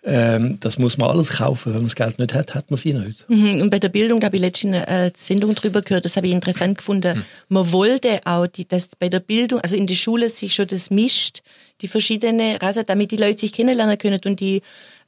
ähm, 0.08 0.58
das 0.61 0.78
muss 0.78 0.99
man 0.99 1.11
alles 1.11 1.30
kaufen. 1.30 1.73
Wenn 1.73 1.80
man 1.80 1.87
das 1.87 1.96
Geld 1.96 2.20
nicht 2.20 2.32
hat, 2.32 2.54
hat 2.54 2.70
man 2.70 2.78
sie 2.78 2.94
nicht. 2.94 3.28
Mhm, 3.28 3.62
Und 3.62 3.70
bei 3.70 3.80
der 3.80 3.88
Bildung, 3.88 4.20
da 4.20 4.26
habe 4.26 4.37
ich 4.37 4.42
letztens 4.42 4.76
eine 4.76 5.06
äh, 5.06 5.11
Sendung 5.16 5.52
drüber 5.56 5.82
gehört, 5.82 6.04
das 6.04 6.16
habe 6.16 6.28
ich 6.28 6.32
interessant 6.32 6.78
gefunden. 6.78 7.25
Man 7.49 7.73
wollte 7.73 8.20
auch, 8.25 8.46
die, 8.46 8.68
dass 8.68 8.88
bei 8.99 9.08
der 9.08 9.18
Bildung, 9.18 9.61
also 9.61 9.75
in 9.75 9.88
der 9.88 9.96
Schule 9.96 10.30
sich 10.30 10.54
schon 10.54 10.68
das 10.68 10.90
mischt, 10.90 11.40
die 11.80 11.88
verschiedenen 11.88 12.56
Rassen, 12.58 12.85
damit 12.87 13.11
die 13.11 13.16
Leute 13.16 13.40
sich 13.40 13.52
kennenlernen 13.52 13.99
können 13.99 14.20
und 14.25 14.38
die, 14.38 14.62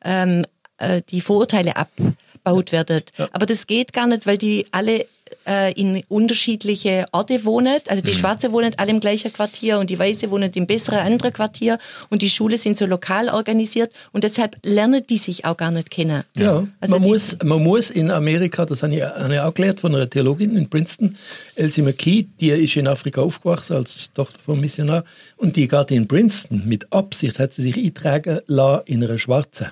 ähm, 0.04 0.44
äh, 0.78 1.02
die 1.10 1.20
Vorurteile 1.20 1.76
abbaut 1.76 2.72
werden. 2.72 3.02
Aber 3.32 3.46
das 3.46 3.66
geht 3.66 3.92
gar 3.92 4.06
nicht, 4.06 4.26
weil 4.26 4.38
die 4.38 4.66
alle 4.70 5.06
äh, 5.46 5.72
in 5.72 6.02
unterschiedliche 6.08 7.06
Orte 7.12 7.44
wohnen. 7.44 7.78
Also 7.88 8.02
die 8.02 8.14
Schwarze 8.14 8.52
wohnen 8.52 8.72
alle 8.76 8.90
im 8.90 9.00
gleichen 9.00 9.32
Quartier 9.32 9.78
und 9.78 9.90
die 9.90 9.98
Weiße 9.98 10.30
wohnen 10.30 10.50
im 10.54 10.66
besseren 10.66 10.98
anderen 10.98 11.32
Quartier. 11.32 11.78
Und 12.10 12.22
die 12.22 12.28
Schule 12.28 12.56
sind 12.56 12.76
so 12.76 12.86
lokal 12.86 13.28
organisiert. 13.28 13.92
Und 14.12 14.24
deshalb 14.24 14.56
lernen 14.62 15.02
die 15.08 15.18
sich 15.18 15.44
auch 15.44 15.56
gar 15.56 15.70
nicht 15.70 15.90
kennen. 15.90 16.24
Ja, 16.36 16.64
Also 16.80 16.98
man, 16.98 17.08
muss, 17.08 17.36
man 17.42 17.62
muss 17.62 17.90
in 17.90 18.10
Amerika, 18.10 18.64
das 18.66 18.82
habe 18.82 18.94
ich, 18.94 19.02
habe 19.02 19.34
ich 19.34 19.40
auch 19.40 19.54
gelernt 19.54 19.80
von 19.80 19.94
einer 19.94 20.08
Theologin 20.08 20.56
in 20.56 20.68
Princeton, 20.68 21.16
Elsie 21.54 21.82
McKee, 21.82 22.26
die 22.40 22.50
ist 22.50 22.76
in 22.76 22.86
Afrika 22.88 23.22
aufgewachsen 23.22 23.76
als 23.76 24.10
Tochter 24.12 24.38
vom 24.44 24.60
Missionar. 24.60 25.04
Und 25.36 25.56
die 25.56 25.68
geht 25.68 25.90
in 25.90 26.06
Princeton 26.06 26.62
mit 26.66 26.92
Absicht, 26.92 27.38
hat 27.38 27.54
sie 27.54 27.62
sich 27.62 27.76
eintragen 27.76 28.40
lassen 28.46 28.82
in 28.86 29.04
einer 29.04 29.18
schwarzen 29.18 29.68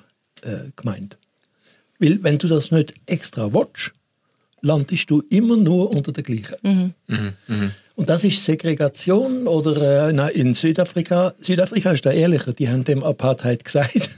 äh, 0.46 0.70
Gemeinde. 0.76 1.16
Weil 1.98 2.22
wenn 2.22 2.38
du 2.38 2.48
das 2.48 2.70
nicht 2.70 2.94
extra 3.06 3.52
willst, 3.52 3.92
landest 4.60 5.10
du 5.10 5.22
immer 5.30 5.56
nur 5.56 5.90
unter 5.90 6.12
der 6.12 6.22
gleichen. 6.24 6.94
Und 7.94 8.08
das 8.10 8.24
ist 8.24 8.44
Segregation 8.44 9.46
oder 9.46 10.08
äh, 10.08 10.12
nein, 10.12 10.34
in 10.34 10.54
Südafrika. 10.54 11.34
Südafrika 11.40 11.92
ist 11.92 12.04
da 12.04 12.10
ehrlicher, 12.10 12.52
die 12.52 12.68
haben 12.68 12.84
dem 12.84 13.02
Apartheid 13.02 13.64
gesagt. 13.64 14.10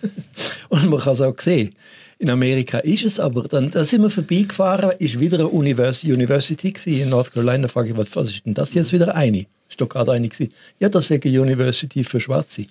Und 0.68 0.88
man 0.90 1.00
kann 1.00 1.12
es 1.12 1.20
auch 1.20 1.38
sehen. 1.38 1.74
In 2.18 2.30
Amerika 2.30 2.78
ist 2.78 3.04
es 3.04 3.20
aber, 3.20 3.46
dann, 3.46 3.70
da 3.70 3.84
sind 3.84 4.02
wir 4.02 4.10
vorbeigefahren, 4.10 4.90
ist 4.98 5.20
wieder 5.20 5.38
eine 5.38 5.48
Univers 5.48 6.02
University 6.02 6.72
gewesen 6.72 7.02
in 7.02 7.08
North 7.10 7.32
Carolina. 7.32 7.62
Da 7.62 7.68
frage 7.68 7.90
ich, 7.90 7.96
was, 7.96 8.08
was 8.16 8.30
ist 8.30 8.44
denn 8.44 8.54
das 8.54 8.74
jetzt 8.74 8.92
wieder 8.92 9.14
eine? 9.14 9.46
Ist 9.68 9.80
doch 9.80 9.88
gerade 9.88 10.10
eine 10.10 10.28
gewesen. 10.28 10.52
Ja, 10.80 10.88
das 10.88 11.08
ist 11.08 11.24
eine 11.24 11.40
University 11.40 12.02
für 12.02 12.18
Schwarze. 12.18 12.66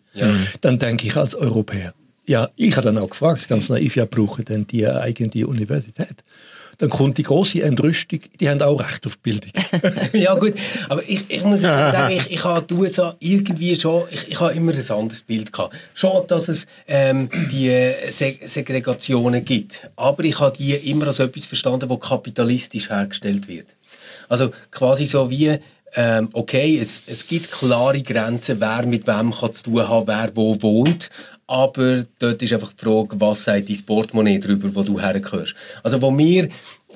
Dann 0.59 0.79
denke 0.79 1.07
ich 1.07 1.15
als 1.15 1.33
Europäer, 1.35 1.93
ja, 2.27 2.49
ich 2.55 2.75
habe 2.75 2.85
dann 2.85 2.97
auch 2.97 3.09
gefragt, 3.09 3.47
ganz 3.47 3.69
naiv, 3.69 3.95
ja, 3.95 4.05
brauchen 4.05 4.45
denn 4.45 4.67
die 4.67 4.85
eine 4.85 5.01
eigene 5.01 5.47
Universität? 5.47 6.23
Dann 6.79 6.89
kommt 6.89 7.17
die 7.17 7.23
große 7.23 7.63
Entrüstung, 7.63 8.19
die 8.39 8.49
haben 8.49 8.61
auch 8.61 8.79
Recht 8.79 9.07
auf 9.07 9.17
Bildung. 9.17 9.51
ja 10.13 10.35
gut, 10.35 10.53
aber 10.89 11.01
ich, 11.07 11.21
ich 11.27 11.43
muss 11.43 11.61
sagen, 11.61 12.13
ich, 12.15 12.29
ich 12.29 12.43
habe 12.43 12.67
die 12.67 12.73
USA 12.75 13.15
irgendwie 13.19 13.75
schon, 13.75 14.03
ich, 14.11 14.27
ich 14.27 14.39
habe 14.39 14.53
immer 14.53 14.73
ein 14.73 14.91
anderes 14.91 15.23
Bild 15.23 15.51
gehabt. 15.51 15.73
Schon, 15.95 16.27
dass 16.27 16.49
es 16.49 16.67
ähm, 16.87 17.29
die 17.51 17.93
Se 18.09 18.35
Segregationen 18.43 19.43
gibt, 19.43 19.89
aber 19.95 20.23
ich 20.23 20.39
habe 20.39 20.55
die 20.55 20.73
immer 20.73 21.07
als 21.07 21.17
etwas 21.17 21.45
verstanden, 21.45 21.89
das 21.89 21.99
kapitalistisch 21.99 22.89
hergestellt 22.89 23.47
wird. 23.47 23.67
Also 24.29 24.51
quasi 24.69 25.07
so 25.07 25.31
wie, 25.31 25.57
ähm, 25.95 26.29
okay, 26.33 26.77
es, 26.77 27.01
es 27.07 27.25
gibt 27.25 27.49
klare 27.51 28.03
Grenzen, 28.03 28.59
wer 28.59 28.85
mit 28.85 29.07
wem 29.07 29.33
kann 29.33 29.53
zu 29.53 29.63
tun 29.63 29.87
haben, 29.87 30.07
wer 30.07 30.29
wo 30.35 30.61
wohnt, 30.61 31.09
aber 31.47 32.05
dort 32.19 32.41
ist 32.41 32.53
einfach 32.53 32.73
die 32.73 32.85
Frage, 32.85 33.19
was 33.19 33.45
sagt 33.45 33.69
dein 33.69 33.85
Portemonnaie 33.85 34.37
darüber, 34.37 34.73
wo 34.75 34.83
du 34.83 34.99
hergehörst. 34.99 35.55
Also 35.81 36.01
wo 36.01 36.15
wir 36.17 36.49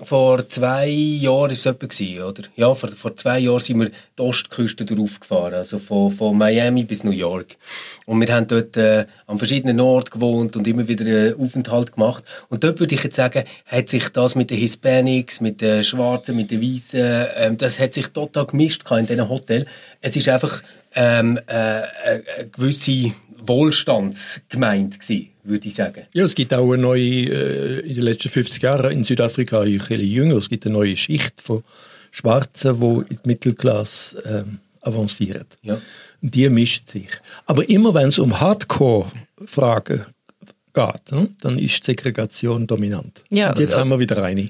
vor 0.03 0.47
zwei 0.49 0.87
Jahren 0.87 1.51
ist 1.51 1.65
es 1.65 1.79
gewesen, 1.79 2.23
oder? 2.23 2.43
Ja, 2.55 2.73
vor, 2.73 2.89
vor 2.89 3.15
zwei 3.15 3.39
Jahren 3.39 3.59
sind 3.59 3.79
wir 3.79 3.89
die 3.89 4.21
Ostküste 4.21 4.85
drauf 4.85 5.19
gefahren, 5.19 5.53
also 5.53 5.79
von, 5.79 6.11
von 6.11 6.37
Miami 6.37 6.83
bis 6.83 7.03
New 7.03 7.11
York. 7.11 7.57
Und 8.05 8.19
wir 8.19 8.33
haben 8.33 8.47
dort 8.47 8.75
äh, 8.77 9.05
an 9.27 9.37
verschiedenen 9.37 9.79
Orten 9.79 10.11
gewohnt 10.11 10.55
und 10.55 10.67
immer 10.67 10.87
wieder 10.87 11.05
äh, 11.05 11.33
Aufenthalt 11.33 11.93
gemacht. 11.93 12.23
Und 12.49 12.63
dort 12.63 12.79
würde 12.79 12.95
ich 12.95 13.03
jetzt 13.03 13.15
sagen, 13.15 13.43
hat 13.65 13.89
sich 13.89 14.09
das 14.09 14.35
mit 14.35 14.49
den 14.49 14.57
Hispanics, 14.57 15.39
mit 15.39 15.61
den 15.61 15.83
Schwarzen, 15.83 16.35
mit 16.35 16.51
den 16.51 16.61
Weißen, 16.61 17.27
ähm, 17.35 17.57
das 17.57 17.79
hat 17.79 17.93
sich 17.93 18.07
total 18.07 18.47
gemischt 18.47 18.83
in 18.89 19.05
diesen 19.05 19.29
Hotels. 19.29 19.65
Es 20.01 20.15
ist 20.15 20.27
einfach 20.29 20.61
ähm, 20.95 21.39
äh, 21.47 21.53
eine 21.53 22.47
gewisse 22.51 23.13
Wohlstandsgemeinde 23.45 24.97
gewesen, 24.97 25.29
würde 25.43 25.67
ich 25.67 25.75
sagen. 25.75 26.03
Ja, 26.13 26.25
es 26.25 26.35
gibt 26.35 26.53
auch 26.53 26.71
eine 26.71 26.81
neue, 26.81 27.01
äh, 27.01 27.79
in 27.79 27.95
den 27.95 28.03
letzten 28.03 28.29
50 28.29 28.61
Jahren 28.61 28.91
in 28.91 29.03
Südafrika, 29.03 29.61
ein 29.61 29.77
bisschen 29.77 30.01
jünger, 30.01 30.35
es 30.35 30.49
gibt 30.49 30.65
eine 30.65 30.73
neue 30.73 30.97
Schicht 30.97 31.41
von 31.41 31.63
Schwarzen, 32.11 32.79
die 32.79 33.13
in 33.13 33.19
die 33.23 33.27
Mittelklasse 33.27 34.21
ähm, 34.25 34.59
avancieren. 34.81 35.45
Ja. 35.61 35.79
Die 36.21 36.49
mischen 36.49 36.85
sich. 36.87 37.09
Aber 37.45 37.67
immer 37.69 37.93
wenn 37.93 38.09
es 38.09 38.19
um 38.19 38.39
Hardcore-Fragen 38.39 40.05
geht, 40.73 41.11
ne, 41.11 41.29
dann 41.41 41.57
ist 41.57 41.79
die 41.79 41.91
Segregation 41.91 42.67
dominant. 42.67 43.23
Ja. 43.29 43.49
Und 43.49 43.59
jetzt 43.59 43.75
haben 43.75 43.89
wir 43.89 43.99
wieder 43.99 44.21
eine. 44.23 44.49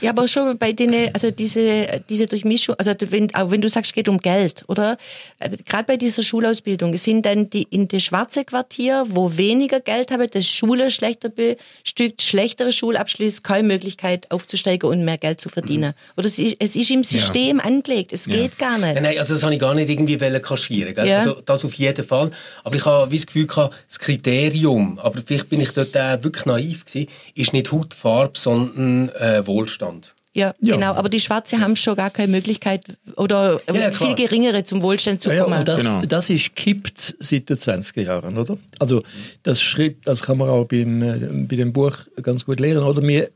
Ja, 0.00 0.10
aber 0.10 0.26
schon 0.26 0.58
bei 0.58 0.72
denen, 0.72 1.10
also 1.14 1.30
diese, 1.30 2.02
diese 2.08 2.26
Durchmischung, 2.26 2.74
also 2.78 2.92
wenn, 3.10 3.32
auch 3.34 3.50
wenn 3.50 3.60
du 3.60 3.68
sagst, 3.68 3.90
es 3.90 3.94
geht 3.94 4.08
um 4.08 4.18
Geld, 4.18 4.64
oder? 4.66 4.96
Äh, 5.38 5.50
Gerade 5.64 5.84
bei 5.84 5.96
dieser 5.96 6.22
Schulausbildung, 6.22 6.94
es 6.94 7.04
sind 7.04 7.24
dann 7.24 7.50
die 7.50 7.62
in 7.70 7.86
das 7.86 8.02
schwarze 8.02 8.44
Quartier, 8.44 9.04
wo 9.08 9.36
weniger 9.36 9.80
Geld 9.80 10.10
haben, 10.10 10.26
das 10.30 10.46
Schule 10.46 10.90
schlechter 10.90 11.28
bestückt, 11.28 12.22
schlechtere 12.22 12.72
Schulabschlüsse, 12.72 13.42
keine 13.42 13.68
Möglichkeit 13.68 14.30
aufzusteigen 14.30 14.88
und 14.90 15.04
mehr 15.04 15.18
Geld 15.18 15.40
zu 15.40 15.48
verdienen. 15.48 15.94
Oder 16.16 16.26
es 16.26 16.38
ist, 16.38 16.56
es 16.58 16.74
ist 16.74 16.90
im 16.90 17.04
System 17.04 17.60
angelegt, 17.60 18.12
es 18.12 18.26
geht 18.26 18.58
gar 18.58 18.78
nicht. 18.78 18.94
Nein, 18.94 19.02
nein, 19.02 19.18
also 19.18 19.34
das 19.34 19.42
habe 19.42 19.54
ich 19.54 19.60
gar 19.60 19.74
nicht 19.74 19.88
irgendwie 19.88 20.16
kaschieren. 20.40 20.94
Gell? 20.94 21.06
Ja. 21.06 21.18
Also 21.18 21.40
das 21.44 21.64
auf 21.64 21.74
jeden 21.74 22.04
Fall. 22.04 22.30
Aber 22.64 22.74
ich 22.74 22.84
habe 22.84 23.10
wie 23.10 23.16
das 23.16 23.26
Gefühl 23.26 23.46
gehabt, 23.46 23.74
das 23.88 23.98
Kriterium, 23.98 24.98
aber 24.98 25.20
vielleicht 25.24 25.48
bin 25.48 25.60
ich 25.60 25.70
dort 25.70 25.94
äh, 25.94 26.22
wirklich 26.24 26.46
naiv 26.46 26.84
gewesen, 26.86 27.08
ist 27.34 27.52
nicht 27.52 27.70
Hautfarbe, 27.70 28.32
sondern 28.34 29.10
äh, 29.10 29.46
Wohlstand. 29.60 30.14
Ja, 30.32 30.54
Ja. 30.60 30.76
genau. 30.76 30.92
Aber 30.94 31.08
die 31.08 31.18
Schwarze 31.20 31.58
haben 31.58 31.74
schon 31.74 31.96
gar 31.96 32.10
keine 32.10 32.30
Möglichkeit 32.30 32.84
oder 33.16 33.60
Ja, 33.74 33.90
viel 33.90 34.14
geringere 34.14 34.62
zum 34.62 34.80
Wohlstand 34.80 35.20
zu 35.20 35.28
Ja, 35.30 35.34
ja, 35.36 35.42
kommen. 35.44 35.58
und 35.58 35.66
das, 35.68 35.78
Genau. 35.82 36.02
das 36.06 36.30
ist 36.30 36.54
kippt 36.54 37.16
seit 37.18 37.48
den 37.48 37.56
20er 37.58 38.02
Jahren, 38.02 38.38
oder? 38.38 38.56
Also 38.78 39.02
das 39.42 39.60
schreibt, 39.60 40.06
das 40.06 40.22
kann 40.22 40.38
man 40.38 40.48
auch 40.48 40.64
beim, 40.66 41.02
äh, 41.02 41.46
bei 41.48 41.56
dem 41.56 41.72
Buch 41.72 41.96
ganz 42.22 42.44
gut 42.46 42.60
lernen, 42.60 42.84
oder? 42.84 43.02
Wir, 43.02 43.30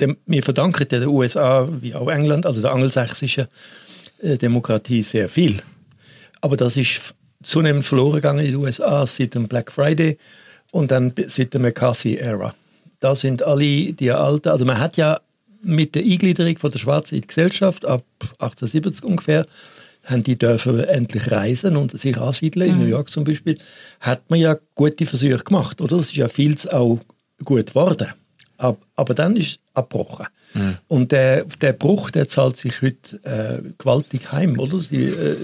dem, 0.00 0.16
wir 0.26 0.42
verdanken 0.42 0.88
den 0.88 1.06
USA 1.08 1.68
wie 1.80 1.94
auch 1.94 2.08
England, 2.08 2.46
also 2.46 2.62
der 2.62 2.72
angelsächsischen 2.72 3.46
äh, 4.22 4.38
Demokratie 4.38 5.02
sehr 5.02 5.28
viel. 5.28 5.62
Aber 6.40 6.56
das 6.56 6.76
ist 6.78 7.00
zunehmend 7.42 7.84
verloren 7.84 8.14
gegangen 8.14 8.40
in 8.46 8.52
den 8.52 8.62
USA 8.62 9.06
seit 9.06 9.34
dem 9.34 9.46
Black 9.46 9.70
Friday 9.70 10.16
und 10.72 10.90
dann 10.90 11.12
seit 11.26 11.52
der 11.52 11.60
McCarthy-Ära. 11.60 12.54
Da 13.00 13.14
sind 13.14 13.42
alle 13.42 13.92
die 13.92 14.10
alten, 14.10 14.48
also 14.48 14.64
man 14.64 14.78
hat 14.78 14.96
ja 14.96 15.20
mit 15.62 15.94
der 15.94 16.02
Eingliederung 16.02 16.58
von 16.58 16.70
der 16.70 16.78
Schwarzen 16.78 17.16
in 17.16 17.20
die 17.22 17.28
Gesellschaft 17.28 17.84
ab 17.84 18.04
1870 18.38 19.04
ungefähr, 19.04 19.46
haben 20.04 20.22
die 20.22 20.36
dürfen 20.36 20.80
endlich 20.80 21.30
reisen 21.30 21.76
und 21.76 21.98
sich 21.98 22.16
ansiedeln, 22.16 22.70
in 22.70 22.78
New 22.78 22.86
York 22.86 23.10
zum 23.10 23.24
Beispiel, 23.24 23.58
hat 24.00 24.30
man 24.30 24.40
ja 24.40 24.56
gute 24.74 25.06
Versuche 25.06 25.44
gemacht, 25.44 25.80
oder? 25.80 25.98
Es 25.98 26.06
ist 26.06 26.16
ja 26.16 26.28
vieles 26.28 26.66
auch 26.66 27.00
gut 27.44 27.66
geworden. 27.68 28.08
Ab, 28.56 28.78
aber 28.96 29.14
dann 29.14 29.36
ist 29.36 29.48
es 29.48 29.58
abgebrochen. 29.74 30.26
Und 30.88 31.12
der, 31.12 31.44
der 31.44 31.72
Bruch, 31.72 32.10
der 32.10 32.28
zahlt 32.28 32.56
sich 32.56 32.82
heute 32.82 33.20
äh, 33.24 33.62
gewaltig 33.78 34.32
heim, 34.32 34.58
oder? 34.58 34.80
Sie, 34.80 35.04
äh, 35.04 35.36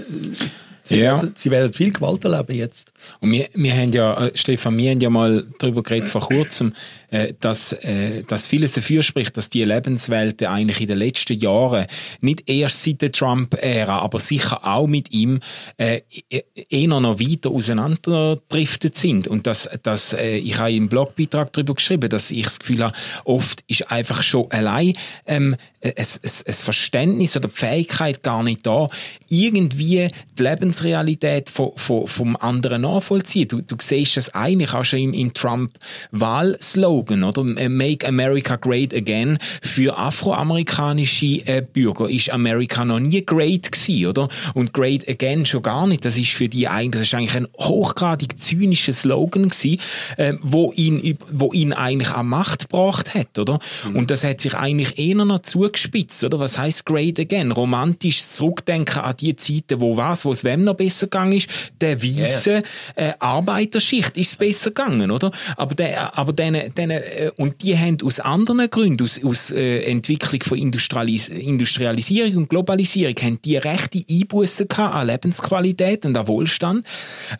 Sie, 0.88 0.99
Ja. 0.99 1.16
werden, 1.16 1.33
sie 1.35 1.50
werden 1.50 1.73
viel 1.73 1.90
Gewalt 1.90 2.25
erleben 2.25 2.55
jetzt. 2.57 2.93
Und 3.21 3.33
wir, 3.33 3.49
wir 3.55 3.75
haben 3.75 3.93
ja, 3.93 4.26
äh, 4.26 4.31
Stefan, 4.37 4.78
wir 4.78 4.93
haben 4.93 5.00
ja 5.00 5.11
mal 5.11 5.45
darüber 5.59 5.83
geredet 5.83 6.09
vor 6.09 6.21
kurzem, 6.21 6.75
äh, 7.11 7.35
dass, 7.40 7.73
äh, 7.73 8.23
dass 8.23 8.47
vieles 8.47 8.73
dafür 8.73 9.02
spricht, 9.02 9.37
dass 9.37 9.50
die 9.50 9.64
Lebenswelten 9.64 10.47
eigentlich 10.47 10.81
in 10.81 10.87
den 10.87 10.99
letzten 10.99 11.37
Jahren, 11.38 11.87
nicht 12.21 12.49
erst 12.49 12.85
seit 12.85 13.02
der 13.02 13.11
Trump-Ära, 13.11 13.99
aber 13.99 14.21
sicher 14.21 14.64
auch 14.64 14.87
mit 14.87 15.12
ihm, 15.12 15.40
äh, 15.76 16.02
e- 16.31 16.43
eher 16.69 16.87
noch 17.00 17.19
weiter 17.19 17.50
auseinanderdriftet 17.50 18.97
sind. 18.97 19.26
Und 19.28 19.47
dass, 19.47 19.69
dass 19.83 20.12
äh, 20.12 20.37
ich 20.37 20.59
habe 20.59 20.73
im 20.73 20.88
Blogbeitrag 20.88 21.52
darüber 21.52 21.75
geschrieben, 21.75 22.09
dass 22.11 22.31
ich 22.31 22.45
das 22.45 22.59
Gefühl 22.61 22.85
habe, 22.85 22.97
oft 23.25 23.64
ist 23.66 23.90
einfach 23.90 24.23
schon 24.23 24.50
allein 24.52 24.95
ähm, 25.26 25.57
ein, 25.97 26.05
ein, 26.23 26.31
ein 26.47 26.52
Verständnis 26.55 27.37
oder 27.37 27.49
die 27.49 27.55
Fähigkeit 27.55 28.23
gar 28.23 28.43
nicht 28.43 28.66
da, 28.66 28.88
irgendwie 29.28 30.09
die 30.38 30.43
Lebensrealität 30.43 31.50
von, 31.50 31.73
von, 31.76 32.07
vom 32.07 32.37
anderen 32.37 32.83
nachvollziehen. 32.83 33.49
Du, 33.49 33.61
du 33.61 33.76
siehst 33.81 34.16
das 34.16 34.35
eigentlich 34.35 34.73
auch 34.75 34.85
schon 34.85 35.00
im, 35.00 35.14
im 35.14 35.35
Trump-Wahlslogan, 35.35 37.25
oder? 37.25 37.45
Make 37.45 38.07
America 38.07 38.57
Great 38.57 38.95
Again. 38.95 39.38
Für 39.62 39.99
afroamerikanische 39.99 41.47
äh, 41.47 41.62
Bürger 41.73 42.09
ist 42.09 42.31
Amerika 42.31 42.85
noch 42.85 43.00
nie 43.00 43.25
great 43.25 43.73
gewesen, 43.73 44.07
oder? 44.07 44.28
Und 44.55 44.73
Great 44.73 45.09
Again 45.09 45.47
schon 45.47 45.62
gar 45.62 45.87
nicht. 45.87 46.05
Das 46.05 46.16
ist 46.16 46.33
für 46.33 46.49
die 46.49 46.69
eigentlich, 46.69 47.02
das 47.02 47.09
ist 47.09 47.14
eigentlich 47.14 47.37
ein 47.37 47.49
hochgradig 47.59 48.40
zynischer 48.40 48.93
Slogan 48.93 49.49
gewesen, 49.49 49.81
äh, 50.16 50.35
wo 50.43 50.73
ihn, 50.75 51.19
wo 51.31 51.52
ihn 51.52 51.73
eigentlich 51.73 52.11
an 52.11 52.26
Macht 52.26 52.69
gebracht 52.69 53.14
hat, 53.14 53.38
oder? 53.38 53.59
Und 53.93 54.11
das 54.11 54.25
hat 54.25 54.40
sich 54.40 54.55
eigentlich 54.55 54.99
eher 54.99 55.16
noch 55.25 55.40
zugespitzt, 55.76 56.25
oder? 56.25 56.40
Was 56.40 56.59
heißt 56.59 56.85
Great 56.87 57.21
Again? 57.21 57.52
Romantisch 57.52 58.25
zurückdenken 58.25 59.02
an 59.02 59.14
die 59.18 59.37
Zeiten, 59.37 59.80
wo 59.80 59.97
was, 59.97 60.25
wo 60.25 60.33
es 60.33 60.42
wem 60.42 60.64
noch 60.64 60.75
besser 60.75 61.06
gegangen 61.06 61.33
ist, 61.33 61.49
der 61.80 62.02
weißen 62.02 62.62
äh, 62.97 63.12
Arbeiterschicht 63.18 64.16
ist 64.16 64.30
es 64.30 64.37
besser 64.37 64.71
gegangen, 64.71 65.11
oder? 65.11 65.30
Aber 65.56 65.75
der, 65.75 66.16
aber 66.18 66.33
denen, 66.33 66.75
denen, 66.75 67.02
äh, 67.02 67.30
und 67.37 67.62
die 67.62 67.78
haben 67.78 67.99
aus 68.04 68.21
anderen 68.21 68.68
Gründen, 68.71 69.04
aus, 69.04 69.23
aus 69.23 69.50
äh, 69.50 69.80
Entwicklung 69.83 70.42
von 70.42 70.59
Industrialis 70.59 71.28
Industrialisierung 71.28 72.37
und 72.37 72.50
Globalisierung, 72.50 73.14
haben 73.21 73.42
die 73.42 73.56
rechte 73.56 74.02
Einbußen 74.09 74.68
gehabt 74.68 74.95
an 74.95 75.06
Lebensqualität 75.06 76.06
und 76.06 76.16
an 76.16 76.26
Wohlstand 76.26 76.87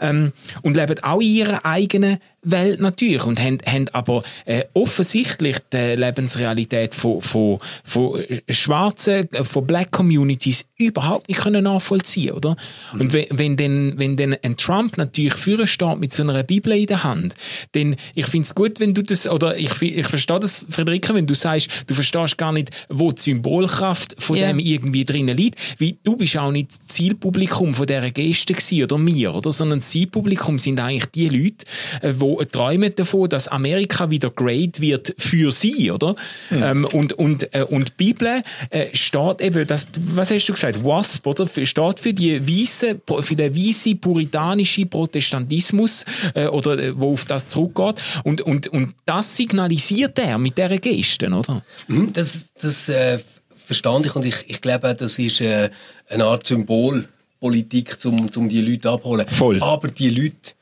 ähm, 0.00 0.32
und 0.62 0.76
leben 0.76 1.02
auch 1.02 1.20
in 1.20 1.26
ihrer 1.26 1.64
eigenen 1.64 2.18
Welt 2.50 2.80
natürlich 2.80 3.24
und 3.24 3.40
haben, 3.40 3.58
haben 3.66 3.88
aber 3.92 4.22
äh, 4.44 4.64
offensichtlich 4.72 5.56
die 5.72 5.94
Lebensrealität 5.96 6.94
von, 6.94 7.20
von, 7.20 7.58
von 7.84 8.22
schwarzen, 8.48 9.28
von 9.42 9.66
Black 9.66 9.90
Communities 9.90 10.66
überhaupt 10.78 11.28
nicht 11.28 11.40
können 11.40 11.64
nachvollziehen, 11.64 12.32
oder? 12.32 12.56
Und 12.92 13.12
wenn, 13.12 13.26
wenn 13.30 13.56
dann, 13.56 13.98
wenn 13.98 14.16
dann 14.16 14.36
ein 14.42 14.56
Trump 14.56 14.96
natürlich 14.96 15.34
führen 15.34 15.66
steht 15.66 15.98
mit 15.98 16.12
so 16.12 16.22
einer 16.22 16.42
Bibel 16.42 16.72
in 16.72 16.86
der 16.86 17.04
Hand, 17.04 17.34
dann, 17.72 17.96
ich 18.14 18.26
finde 18.26 18.46
es 18.46 18.54
gut, 18.54 18.80
wenn 18.80 18.94
du 18.94 19.02
das, 19.02 19.26
oder 19.28 19.58
ich, 19.58 19.80
ich 19.82 20.06
verstehe 20.06 20.40
das, 20.40 20.64
Friederike, 20.70 21.14
wenn 21.14 21.26
du 21.26 21.34
sagst, 21.34 21.68
du 21.86 21.94
verstehst 21.94 22.38
gar 22.38 22.52
nicht, 22.52 22.70
wo 22.88 23.12
die 23.12 23.20
Symbolkraft 23.22 24.14
von 24.18 24.36
Ja. 24.36 24.48
dem 24.48 24.58
irgendwie 24.58 25.04
drinnen 25.04 25.36
liegt, 25.36 25.58
wie 25.78 25.96
du 26.04 26.16
bist 26.16 26.36
auch 26.36 26.52
nicht 26.52 26.70
das 26.70 26.86
Zielpublikum 26.88 27.74
von 27.74 27.86
dieser 27.86 28.10
Geste 28.10 28.54
gewesen, 28.54 28.84
oder 28.84 28.98
mir, 28.98 29.34
oder? 29.34 29.52
Sondern 29.52 29.78
das 29.80 29.88
Zielpublikum 29.90 30.58
sind 30.58 30.78
eigentlich 30.78 31.06
die 31.06 31.28
Leute, 31.28 31.64
äh, 32.02 32.12
wo 32.18 32.35
träumen 32.44 32.94
davon, 32.94 33.28
dass 33.28 33.48
Amerika 33.48 34.10
wieder 34.10 34.30
great 34.30 34.80
wird 34.80 35.14
für 35.18 35.50
sie, 35.50 35.90
oder? 35.90 36.14
Ähm, 36.50 36.84
und, 36.92 37.12
und, 37.14 37.54
äh, 37.54 37.62
und 37.62 37.88
die 37.88 37.92
Bibel 37.96 38.42
äh, 38.70 38.86
steht 38.94 39.40
eben, 39.40 39.66
das, 39.66 39.86
was 40.14 40.30
hast 40.30 40.46
du 40.46 40.52
gesagt, 40.52 40.82
WASP, 40.84 41.26
oder? 41.26 41.46
Für- 41.46 41.66
Steht 41.66 42.00
für 42.00 42.12
die 42.12 42.40
weisse, 42.46 43.00
für 43.20 43.36
den 43.36 43.54
weisse 43.56 43.94
puritanische 43.96 44.86
Protestantismus, 44.86 46.04
äh, 46.34 46.46
oder, 46.46 46.78
äh, 46.78 46.92
wo 46.98 47.12
auf 47.12 47.24
das 47.24 47.48
zurückgeht. 47.48 47.96
Und, 48.24 48.40
und, 48.40 48.68
und 48.68 48.94
das 49.04 49.36
signalisiert 49.36 50.18
er 50.18 50.38
mit 50.38 50.56
dieser 50.58 50.78
Geste, 50.78 51.28
oder? 51.28 51.62
Mhm, 51.88 52.12
Das, 52.12 52.48
das 52.60 52.88
äh, 52.88 53.18
verstand 53.66 54.06
ich 54.06 54.14
und 54.16 54.24
ich, 54.24 54.36
ich 54.46 54.60
glaube, 54.60 54.94
das 54.94 55.18
ist 55.18 55.40
äh, 55.40 55.70
eine 56.08 56.24
Art 56.24 56.46
Symbolpolitik, 56.46 57.98
um, 58.04 58.28
um 58.34 58.48
die 58.48 58.60
Leute 58.60 58.90
abzuholen. 58.90 59.26
Voll. 59.28 59.62
Aber 59.62 59.88
die 59.88 60.10
Leute 60.10 60.52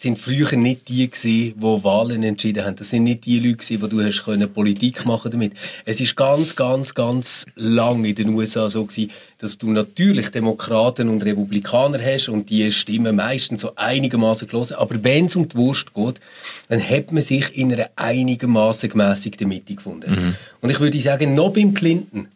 sind 0.00 0.18
früher 0.18 0.54
nicht 0.56 0.88
die 0.88 1.10
gewesen, 1.10 1.54
die 1.56 1.84
Wahlen 1.84 2.22
entschieden 2.22 2.64
haben. 2.64 2.76
Das 2.76 2.90
sind 2.90 3.04
nicht 3.04 3.24
die 3.24 3.38
Leute 3.38 3.56
gewesen, 3.56 3.82
wo 3.82 3.86
du 3.88 4.00
hast 4.00 4.24
können 4.24 4.52
Politik 4.52 5.04
machen 5.04 5.30
damit. 5.30 5.52
Es 5.84 6.00
ist 6.00 6.14
ganz, 6.14 6.54
ganz, 6.54 6.94
ganz 6.94 7.46
lang 7.56 8.04
in 8.04 8.14
den 8.14 8.28
USA 8.28 8.70
so 8.70 8.84
gewesen, 8.84 9.10
dass 9.38 9.58
du 9.58 9.70
natürlich 9.70 10.30
Demokraten 10.30 11.08
und 11.08 11.24
Republikaner 11.24 11.98
hast 12.00 12.28
und 12.28 12.48
die 12.48 12.70
stimmen 12.70 13.16
meistens 13.16 13.62
so 13.62 13.72
einigermaßen 13.74 14.46
gelesen. 14.46 14.76
Aber 14.76 15.02
wenn 15.02 15.26
es 15.26 15.36
um 15.36 15.48
die 15.48 15.56
Wurst 15.56 15.92
geht, 15.94 16.20
dann 16.68 16.80
hat 16.80 17.10
man 17.10 17.22
sich 17.22 17.56
in 17.56 17.72
einer 17.72 17.90
einigermaßen 17.96 18.88
gemäßigten 18.88 19.48
Mitte 19.48 19.74
gefunden. 19.74 20.36
Und 20.60 20.70
ich 20.70 20.78
würde 20.78 21.00
sagen, 21.00 21.34
noch 21.34 21.52
beim 21.52 21.74
Clinton 21.74 22.28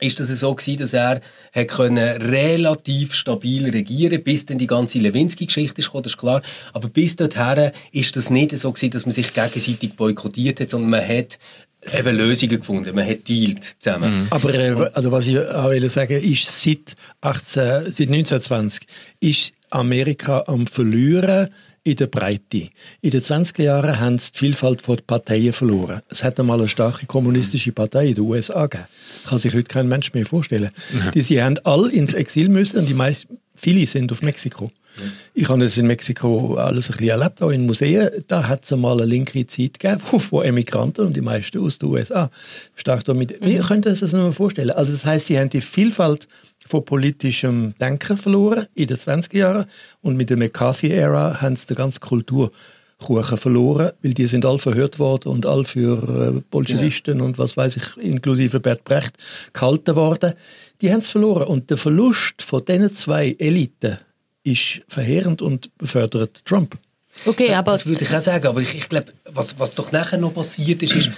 ist 0.00 0.20
das 0.20 0.28
so 0.28 0.54
gewesen, 0.54 0.80
dass 0.80 0.92
er 0.92 1.20
hat 1.52 1.68
können 1.68 2.22
relativ 2.22 3.14
stabil 3.14 3.68
regieren 3.70 4.22
bis 4.22 4.46
dann 4.46 4.58
die 4.58 4.66
ganze 4.66 4.98
Lewinsky-Geschichte 4.98 5.80
ist 5.80 5.86
gekommen, 5.86 6.04
das 6.04 6.12
ist 6.12 6.18
klar. 6.18 6.42
Aber 6.72 6.88
bis 6.88 7.16
dorthin 7.16 7.70
ist 7.92 8.16
das 8.16 8.30
nicht 8.30 8.56
so 8.56 8.72
gewesen, 8.72 8.90
dass 8.90 9.06
man 9.06 9.14
sich 9.14 9.32
gegenseitig 9.32 9.94
boykottiert 9.94 10.60
hat, 10.60 10.70
sondern 10.70 10.90
man 10.90 11.06
hat 11.06 11.38
eben 11.92 12.16
Lösungen 12.16 12.58
gefunden, 12.58 12.94
man 12.94 13.08
hat 13.08 13.28
dealt 13.28 13.76
zusammen. 13.78 14.26
Aber 14.30 14.54
äh, 14.54 14.90
also 14.92 15.12
was 15.12 15.26
ich 15.26 15.38
auch 15.38 15.70
will 15.70 15.88
sagen 15.88 16.22
ist, 16.22 16.62
seit, 16.62 16.96
18, 17.20 17.90
seit 17.90 18.08
1920 18.08 18.86
ist 19.20 19.52
Amerika 19.70 20.44
am 20.46 20.66
Verlieren 20.66 21.48
in 21.82 21.96
der 21.96 22.06
Breite. 22.06 22.68
In 23.00 23.10
den 23.10 23.22
20er 23.22 23.62
Jahren 23.62 23.98
haben 23.98 24.18
sie 24.18 24.32
die 24.32 24.38
Vielfalt 24.38 24.82
von 24.82 24.98
Parteien 25.06 25.52
verloren. 25.52 26.02
Es 26.08 26.22
hat 26.22 26.38
einmal 26.38 26.58
eine 26.58 26.68
starke 26.68 27.06
kommunistische 27.06 27.72
Partei 27.72 28.08
in 28.08 28.14
den 28.16 28.24
USA 28.24 28.66
gegeben. 28.66 28.88
Kann 29.26 29.38
sich 29.38 29.54
heute 29.54 29.64
kein 29.64 29.88
Mensch 29.88 30.12
mehr 30.12 30.26
vorstellen. 30.26 30.70
Die, 31.14 31.22
sie 31.22 31.42
haben 31.42 31.58
alle 31.64 31.90
ins 31.90 32.14
Exil 32.14 32.48
müssen 32.48 32.78
und 32.80 32.86
die 32.86 32.94
meisten, 32.94 33.38
viele 33.54 33.86
sind 33.86 34.12
auf 34.12 34.22
Mexiko. 34.22 34.70
Ich 35.34 35.48
habe 35.48 35.60
das 35.60 35.76
in 35.76 35.86
Mexiko 35.86 36.56
alles 36.56 36.90
ein 36.90 36.96
bisschen 36.96 37.10
erlebt, 37.10 37.42
auch 37.42 37.50
in 37.50 37.64
Museen. 37.64 38.10
Da 38.28 38.48
hat 38.48 38.64
es 38.64 38.72
einmal 38.72 39.00
eine 39.00 39.06
linke 39.06 39.46
Zeit 39.46 39.78
gegeben, 39.78 40.00
wo, 40.30 40.42
Emigranten 40.42 41.06
und 41.06 41.16
die 41.16 41.20
meisten 41.20 41.58
aus 41.60 41.78
den 41.78 41.90
USA 41.90 42.30
stark 42.74 43.04
damit. 43.04 43.40
Wir 43.40 43.62
können 43.62 43.84
uns 43.84 44.00
das 44.00 44.12
nur 44.12 44.32
vorstellen. 44.32 44.70
Also 44.70 44.92
das 44.92 45.04
heißt, 45.04 45.28
sie 45.28 45.38
haben 45.38 45.50
die 45.50 45.60
Vielfalt 45.60 46.28
von 46.70 46.84
politischem 46.84 47.74
Denken 47.80 48.16
verloren 48.16 48.66
in 48.74 48.86
den 48.86 48.96
20er 48.96 49.36
Jahren 49.36 49.66
und 50.02 50.16
mit 50.16 50.30
der 50.30 50.36
McCarthy-Ära 50.36 51.40
haben 51.42 51.56
sie 51.56 51.66
die 51.66 51.74
ganze 51.74 52.00
Kultur 52.00 52.52
Kuchen 53.00 53.38
verloren, 53.38 53.92
weil 54.02 54.14
die 54.14 54.26
sind 54.26 54.44
alle 54.44 54.58
verhört 54.58 54.98
worden 54.98 55.30
und 55.30 55.46
alle 55.46 55.64
für 55.64 56.36
äh, 56.36 56.40
Bolschewisten 56.50 57.20
und 57.20 57.38
was 57.38 57.56
weiß 57.56 57.76
ich, 57.76 57.96
inklusive 57.96 58.60
Bert 58.60 58.84
Brecht, 58.84 59.16
gehalten 59.52 59.96
worden. 59.96 60.34
Die 60.80 60.92
haben 60.92 61.00
es 61.00 61.10
verloren. 61.10 61.44
Und 61.44 61.70
der 61.70 61.78
Verlust 61.78 62.42
von 62.42 62.64
diesen 62.64 62.92
zwei 62.92 63.34
Eliten 63.38 63.98
ist 64.44 64.82
verheerend 64.88 65.42
und 65.42 65.76
befördert 65.78 66.42
Trump. 66.44 66.76
Okay, 67.26 67.54
aber 67.54 67.72
Das 67.72 67.86
würde 67.86 68.04
ich 68.04 68.14
auch 68.14 68.20
sagen, 68.20 68.46
aber 68.46 68.60
ich, 68.60 68.74
ich 68.74 68.88
glaube, 68.88 69.12
was, 69.24 69.58
was 69.58 69.74
doch 69.74 69.92
nachher 69.92 70.18
noch 70.18 70.34
passiert 70.34 70.82
ist, 70.82 70.94
ist 70.94 71.10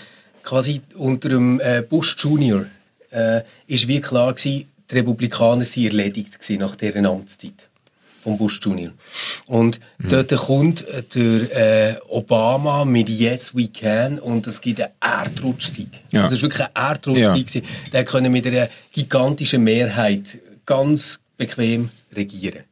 quasi 0.43 0.81
unter 0.95 1.29
dem 1.29 1.61
äh, 1.61 1.83
Bush 1.83 2.17
Junior 2.19 2.67
äh, 3.11 3.43
ist 3.67 3.89
wie 3.89 4.01
klar 4.01 4.33
gewesen, 4.33 4.69
die 4.93 4.99
Republikaner 4.99 5.65
sind 5.65 5.87
erledigt 5.87 6.39
gewesen 6.39 6.61
nach 6.61 6.77
deren 6.77 7.07
Amtszeit 7.07 7.55
von 8.23 8.39
Bush 8.39 8.61
Junior. 8.63 8.93
Und 9.47 9.81
dort 9.99 10.31
kommt 10.37 10.87
äh, 10.87 11.03
der 11.15 11.97
äh, 11.97 11.97
Obama 12.09 12.85
mit 12.85 13.09
Yes 13.09 13.55
We 13.55 13.67
Can 13.69 14.21
und 14.21 14.47
es 14.47 14.61
gibt 14.61 14.81
einen 14.81 14.93
Erdrutschsieg. 15.01 15.89
Ja. 16.13 16.25
Das 16.25 16.35
ist 16.35 16.43
wirklich 16.43 16.67
ein 16.75 16.89
Erdrutschsieg. 16.91 17.47
gewesen. 17.49 17.67
Der 17.93 18.05
können 18.05 18.31
mit 18.31 18.47
einer 18.47 18.69
gigantischen 18.93 19.65
Mehrheit 19.65 20.39
ganz 20.67 21.19
bequem 21.37 21.91
regieren. 22.15 22.63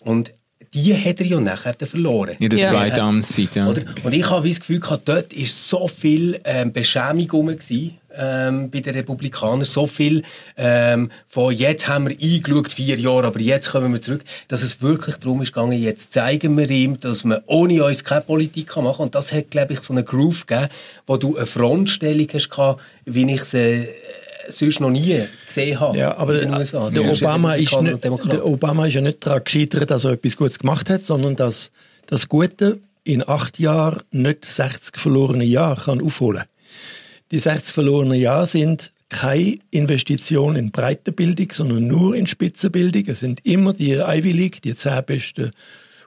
Und 0.00 0.32
die 0.74 0.94
hat 0.94 1.18
er 1.20 1.26
ja 1.26 1.40
nachher 1.40 1.74
verloren. 1.80 2.36
In 2.38 2.50
der 2.50 2.58
Ja. 2.60 2.68
zweiten 2.68 3.00
Amtszeit, 3.00 3.54
ja. 3.56 3.66
Oder? 3.68 3.82
Und 4.04 4.12
ich 4.12 4.28
habe 4.30 4.48
das 4.48 4.60
Gefühl 4.60 4.80
gehabt, 4.80 5.08
dort 5.08 5.36
war 5.36 5.44
so 5.46 5.88
viel 5.88 6.38
ähm, 6.44 6.72
Beschämung 6.72 7.28
rum 7.30 7.46
gewesen, 7.48 7.98
ähm, 8.18 8.70
bei 8.70 8.80
den 8.80 8.94
Republikanern, 8.94 9.64
so 9.64 9.86
viel 9.86 10.22
ähm, 10.56 11.10
von 11.28 11.54
jetzt 11.54 11.88
haben 11.88 12.08
wir 12.08 12.16
eingeschaut, 12.20 12.72
vier 12.72 12.98
Jahre, 12.98 13.28
aber 13.28 13.40
jetzt 13.40 13.70
kommen 13.70 13.92
wir 13.92 14.02
zurück, 14.02 14.24
dass 14.48 14.62
es 14.62 14.82
wirklich 14.82 15.16
darum 15.16 15.40
ist 15.42 15.52
gegangen, 15.52 15.80
jetzt 15.80 16.12
zeigen 16.12 16.56
wir 16.58 16.68
ihm, 16.68 16.98
dass 17.00 17.24
man 17.24 17.40
ohne 17.46 17.84
uns 17.84 18.04
keine 18.04 18.22
Politik 18.22 18.68
kann 18.68 18.84
machen 18.84 18.96
kann. 18.96 19.06
Und 19.06 19.14
das 19.14 19.32
hat, 19.32 19.50
glaube 19.50 19.74
ich, 19.74 19.80
so 19.80 19.92
einen 19.92 20.04
Groove 20.04 20.46
gegeben, 20.46 20.68
wo 21.06 21.16
du 21.16 21.36
eine 21.36 21.46
Frontstellung 21.46 22.26
hast 22.32 22.50
gehabt, 22.50 22.80
wie 23.04 23.32
ich 23.32 23.44
sie 23.44 23.58
äh, 23.58 23.88
sonst 24.48 24.80
noch 24.80 24.90
nie 24.90 25.24
gesehen 25.46 25.78
habe 25.78 25.96
Ja, 25.96 26.16
aber 26.16 26.42
in 26.42 26.50
den 26.50 26.58
USA. 26.58 26.90
der, 26.90 27.02
Zwischen 27.02 27.26
Obama 27.26 27.54
ist 27.54 27.72
und 27.72 27.84
nicht, 27.84 28.04
der 28.04 28.46
Obama 28.46 28.86
ist 28.86 28.94
ja 28.94 29.00
nicht 29.00 29.26
daran 29.26 29.44
gescheitert, 29.44 29.90
dass 29.90 30.04
er 30.04 30.12
etwas 30.12 30.36
Gutes 30.36 30.58
gemacht 30.58 30.90
hat, 30.90 31.04
sondern 31.04 31.36
dass 31.36 31.70
das 32.06 32.28
Gute 32.28 32.80
in 33.04 33.26
acht 33.26 33.58
Jahren 33.58 34.02
nicht 34.10 34.44
60 34.44 34.96
verlorene 34.96 35.44
Jahre 35.44 35.82
kann 35.82 36.02
aufholen 36.02 36.44
Die 37.30 37.40
60 37.40 37.74
verlorenen 37.74 38.18
Jahre 38.18 38.46
sind 38.46 38.92
keine 39.08 39.58
Investition 39.70 40.56
in 40.56 40.70
Breitenbildung, 40.70 41.52
sondern 41.52 41.86
nur 41.86 42.14
in 42.14 42.26
Spitzenbildung. 42.26 43.04
Es 43.06 43.20
sind 43.20 43.44
immer 43.44 43.72
die 43.72 43.92
Ivy 43.94 44.32
League, 44.32 44.62
die 44.62 44.74
zehn 44.74 45.04
besten 45.04 45.52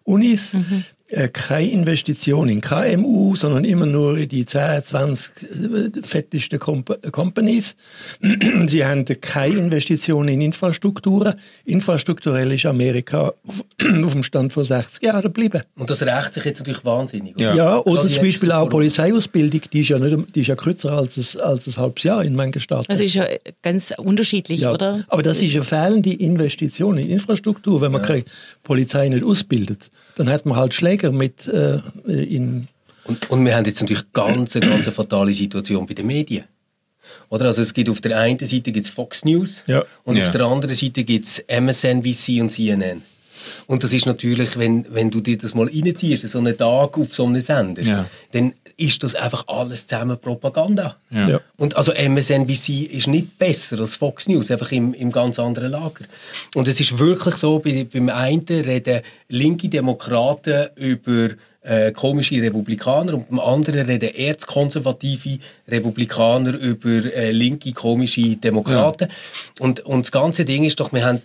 Unis. 0.04 0.54
Mhm 0.54 0.86
keine 1.34 1.70
Investition 1.70 2.48
in 2.50 2.62
KMU, 2.62 3.36
sondern 3.36 3.66
immer 3.66 3.86
nur 3.86 4.18
in 4.18 4.30
die 4.30 4.46
10, 4.46 4.86
20 4.86 5.32
äh, 5.42 6.02
fettesten 6.04 6.60
Comp 6.60 7.12
Companies. 7.12 7.76
Sie 8.68 8.86
haben 8.86 9.06
keine 9.20 9.56
Investition 9.58 10.28
in 10.28 10.42
Infrastrukturen. 10.42 11.36
Infrastrukturell 11.66 12.54
ist 12.54 12.66
Amerika 12.66 13.34
auf, 13.46 13.64
dem 13.80 14.24
Stand 14.24 14.54
von 14.54 14.64
60 14.64 15.04
Jahren 15.04 15.22
geblieben. 15.22 15.64
Und 15.76 15.90
das 15.90 16.02
rächt 16.02 16.34
sich 16.34 16.46
jetzt 16.46 16.60
natürlich 16.60 16.86
wahnsinnig. 16.86 17.36
Oder? 17.36 17.44
Ja, 17.44 17.56
ja 17.56 17.78
oder 17.80 18.08
zum 18.08 18.24
Beispiel 18.24 18.52
auch 18.52 18.70
Polizeiausbildung, 18.70 19.62
die 19.72 19.80
ist 19.82 19.90
ja, 19.90 20.00
nicht, 20.00 20.36
die 20.36 20.42
ist 20.42 20.48
ja 20.48 20.56
kürzer 20.56 20.94
als 20.94 21.18
ein, 21.18 21.42
als 21.42 21.68
ein 21.68 21.76
halbes 21.78 22.04
Jahr 22.04 22.24
in 22.24 22.36
manchen 22.36 22.62
Staaten. 22.62 22.86
Das 22.88 23.02
ist 23.02 23.16
ja 23.16 23.26
ganz 23.62 23.94
unterschiedlich, 23.98 24.62
ja, 24.62 24.72
oder? 24.72 25.04
Aber 25.10 25.24
das 25.24 25.42
ist 25.42 25.54
eine 25.56 25.64
fehlende 25.64 26.14
Investition 26.14 26.98
in 26.98 27.10
Infrastruktur, 27.10 27.82
wenn 27.82 27.92
man 27.92 28.02
ja. 28.02 28.08
keine 28.08 28.24
Polizei 28.64 29.10
nicht 29.10 29.24
ausbildet 29.24 29.90
dann 30.22 30.34
hat 30.34 30.46
man 30.46 30.56
halt 30.56 30.74
Schläger 30.74 31.12
mit 31.12 31.48
äh, 31.48 31.80
in 32.06 32.68
und, 33.04 33.32
und 33.32 33.46
wir 33.46 33.56
haben 33.56 33.66
jetzt 33.66 33.82
natürlich 33.82 34.14
ganz, 34.14 34.56
eine 34.56 34.70
ganz 34.70 34.88
fatale 34.90 35.34
Situation 35.34 35.88
bei 35.88 35.96
den 35.96 36.06
Medien. 36.06 36.46
Oder? 37.30 37.46
Also 37.46 37.62
es 37.64 37.74
gibt 37.74 37.90
auf 37.90 38.00
der 38.00 38.18
einen 38.20 38.38
Seite 38.40 38.72
gibt's 38.72 38.90
Fox 38.90 39.26
News 39.26 39.64
ja. 39.66 39.84
und 40.04 40.18
ja. 40.18 40.24
auf 40.24 40.30
der 40.30 40.42
anderen 40.42 40.76
Seite 40.76 41.04
gibt 41.04 41.26
es 41.26 41.44
MSNBC 41.48 42.42
und 42.42 42.52
CNN. 42.52 43.02
Und 43.66 43.84
das 43.84 43.92
ist 43.92 44.06
natürlich, 44.06 44.58
wenn, 44.60 44.86
wenn 44.94 45.10
du 45.10 45.20
dir 45.20 45.36
das 45.36 45.56
mal 45.56 45.68
reinziehst, 45.68 46.28
so 46.28 46.38
einen 46.38 46.56
Tag 46.56 46.96
auf 46.96 47.12
so 47.12 47.26
einem 47.26 47.42
Sender, 47.42 47.82
ja. 47.82 48.10
dann 48.34 48.54
ist 48.78 49.04
das 49.04 49.16
einfach 49.16 49.48
alles 49.48 49.88
zusammen 49.88 50.18
Propaganda. 50.18 50.98
Ja. 51.10 51.42
Und 51.58 51.76
also 51.76 51.92
MSNBC 51.94 52.84
ist 52.84 53.08
nicht 53.08 53.38
besser 53.38 53.80
als 53.80 53.96
Fox 53.96 54.28
News, 54.28 54.52
einfach 54.52 54.72
im, 54.72 54.94
im 54.94 55.12
ganz 55.12 55.40
anderen 55.40 55.72
Lager. 55.72 56.06
Und 56.56 56.68
es 56.68 56.80
ist 56.80 56.98
wirklich 56.98 57.36
so, 57.36 57.60
bei, 57.60 57.86
beim 57.92 58.10
einen 58.10 58.46
reden 58.48 59.02
linke 59.30 59.70
Demokraten 59.70 60.70
über 60.76 61.30
äh, 61.64 61.92
komische 61.92 62.42
Republikaner 62.42 63.14
und 63.14 63.30
beim 63.30 63.40
anderen 63.40 63.86
reden 63.86 64.16
erzkonservative 64.16 65.40
Republikaner 65.68 66.54
über 66.56 67.14
äh, 67.14 67.32
linke 67.32 67.72
komische 67.72 68.36
Demokraten. 68.36 69.10
Ja. 69.10 69.66
Und, 69.66 69.80
und 69.82 70.06
das 70.06 70.12
ganze 70.12 70.46
Ding 70.46 70.64
ist 70.64 70.80
doch, 70.80 70.92
wir 70.92 71.06
haben 71.06 71.22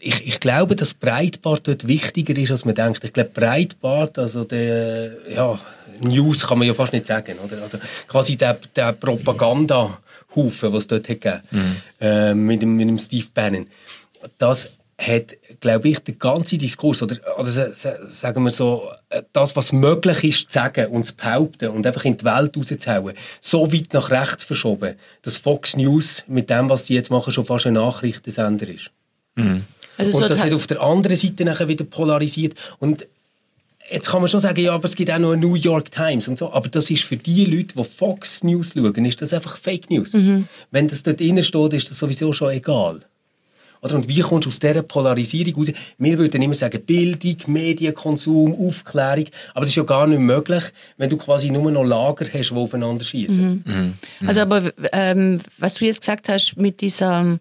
ich, 0.00 0.26
ich 0.26 0.40
glaube, 0.40 0.76
dass 0.76 0.94
Breitbart 0.94 1.68
dort 1.68 1.86
wichtiger 1.86 2.36
ist, 2.36 2.50
als 2.50 2.64
man 2.64 2.74
denkt. 2.74 3.04
Ich 3.04 3.12
glaube, 3.12 3.30
Breitbart, 3.32 4.18
also 4.18 4.44
der, 4.44 5.12
ja, 5.32 5.58
News 6.02 6.46
kann 6.46 6.58
man 6.58 6.68
ja 6.68 6.74
fast 6.74 6.92
nicht 6.92 7.06
sagen, 7.06 7.38
oder? 7.38 7.62
Also 7.62 7.78
quasi 8.08 8.36
der, 8.36 8.58
der 8.74 8.92
Propaganda-Haufen, 8.92 10.72
was 10.72 10.82
es 10.82 10.86
dort 10.88 11.08
hat 11.08 11.20
gegeben, 11.20 11.42
mhm. 11.50 11.76
äh, 12.00 12.34
mit, 12.34 12.62
dem, 12.62 12.76
mit 12.76 12.88
dem 12.88 12.98
Steve 12.98 13.26
Bannon, 13.34 13.66
das 14.38 14.70
hat, 14.98 15.36
glaube 15.60 15.88
ich, 15.88 15.98
der 16.00 16.14
ganze 16.14 16.58
Diskurs, 16.58 17.02
oder, 17.02 17.16
oder 17.38 17.50
sagen 17.50 18.44
wir 18.44 18.50
so, 18.50 18.88
das, 19.32 19.56
was 19.56 19.72
möglich 19.72 20.24
ist, 20.24 20.50
zu 20.50 20.58
sagen 20.58 20.86
und 20.86 21.06
zu 21.06 21.14
behaupten 21.14 21.68
und 21.68 21.86
einfach 21.86 22.04
in 22.04 22.16
die 22.16 22.24
Welt 22.24 22.56
rauszuhauen, 22.56 23.14
so 23.40 23.72
weit 23.72 23.92
nach 23.92 24.10
rechts 24.10 24.44
verschoben, 24.44 24.94
dass 25.22 25.38
Fox 25.38 25.76
News 25.76 26.22
mit 26.28 26.50
dem, 26.50 26.68
was 26.68 26.86
sie 26.86 26.94
jetzt 26.94 27.10
machen, 27.10 27.32
schon 27.32 27.46
fast 27.46 27.66
ein 27.66 27.74
Nachrichtensender 27.74 28.68
ist. 28.68 28.90
Mhm. 29.34 29.64
Also 29.98 30.18
und 30.18 30.30
das 30.30 30.42
hat 30.42 30.52
auf 30.52 30.66
der 30.66 30.80
anderen 30.80 31.16
Seite 31.16 31.44
nachher 31.44 31.68
wieder 31.68 31.84
polarisiert. 31.84 32.54
Und 32.78 33.06
jetzt 33.92 34.10
kann 34.10 34.20
man 34.20 34.28
schon 34.28 34.40
sagen, 34.40 34.60
ja, 34.60 34.72
aber 34.74 34.84
es 34.84 34.96
gibt 34.96 35.10
auch 35.10 35.18
noch 35.18 35.32
eine 35.32 35.40
New 35.40 35.54
York 35.54 35.90
Times 35.90 36.28
und 36.28 36.38
so. 36.38 36.52
Aber 36.52 36.68
das 36.68 36.90
ist 36.90 37.04
für 37.04 37.16
die 37.16 37.44
Leute, 37.44 37.74
die 37.76 37.84
Fox 37.84 38.42
News 38.42 38.72
schauen, 38.74 39.04
ist 39.04 39.20
das 39.20 39.32
einfach 39.32 39.56
Fake 39.56 39.90
News. 39.90 40.12
Mhm. 40.14 40.48
Wenn 40.70 40.88
das 40.88 41.02
dort 41.02 41.20
drin 41.20 41.42
steht, 41.42 41.72
ist 41.72 41.90
das 41.90 41.98
sowieso 41.98 42.32
schon 42.32 42.50
egal. 42.50 43.00
Oder? 43.82 43.96
Und 43.96 44.08
wie 44.08 44.20
kommst 44.20 44.46
du 44.46 44.48
aus 44.48 44.60
dieser 44.60 44.82
Polarisierung 44.82 45.54
raus? 45.56 45.72
Wir 45.98 46.18
würden 46.18 46.40
immer 46.40 46.54
sagen, 46.54 46.80
Bildung, 46.84 47.36
Medienkonsum, 47.46 48.54
Aufklärung. 48.68 49.26
Aber 49.54 49.62
das 49.62 49.70
ist 49.70 49.76
ja 49.76 49.82
gar 49.82 50.06
nicht 50.06 50.20
möglich, 50.20 50.62
wenn 50.96 51.10
du 51.10 51.16
quasi 51.16 51.50
nur 51.50 51.70
noch 51.70 51.82
Lager 51.82 52.26
hast, 52.32 52.50
die 52.50 52.54
aufeinander 52.54 53.04
schießen. 53.04 53.62
Mhm. 53.64 53.94
Mhm. 54.20 54.28
Also 54.28 54.40
aber 54.42 54.72
ähm, 54.92 55.40
was 55.58 55.74
du 55.74 55.84
jetzt 55.84 56.00
gesagt 56.00 56.28
hast 56.28 56.56
mit 56.56 56.80
dieser 56.80 57.38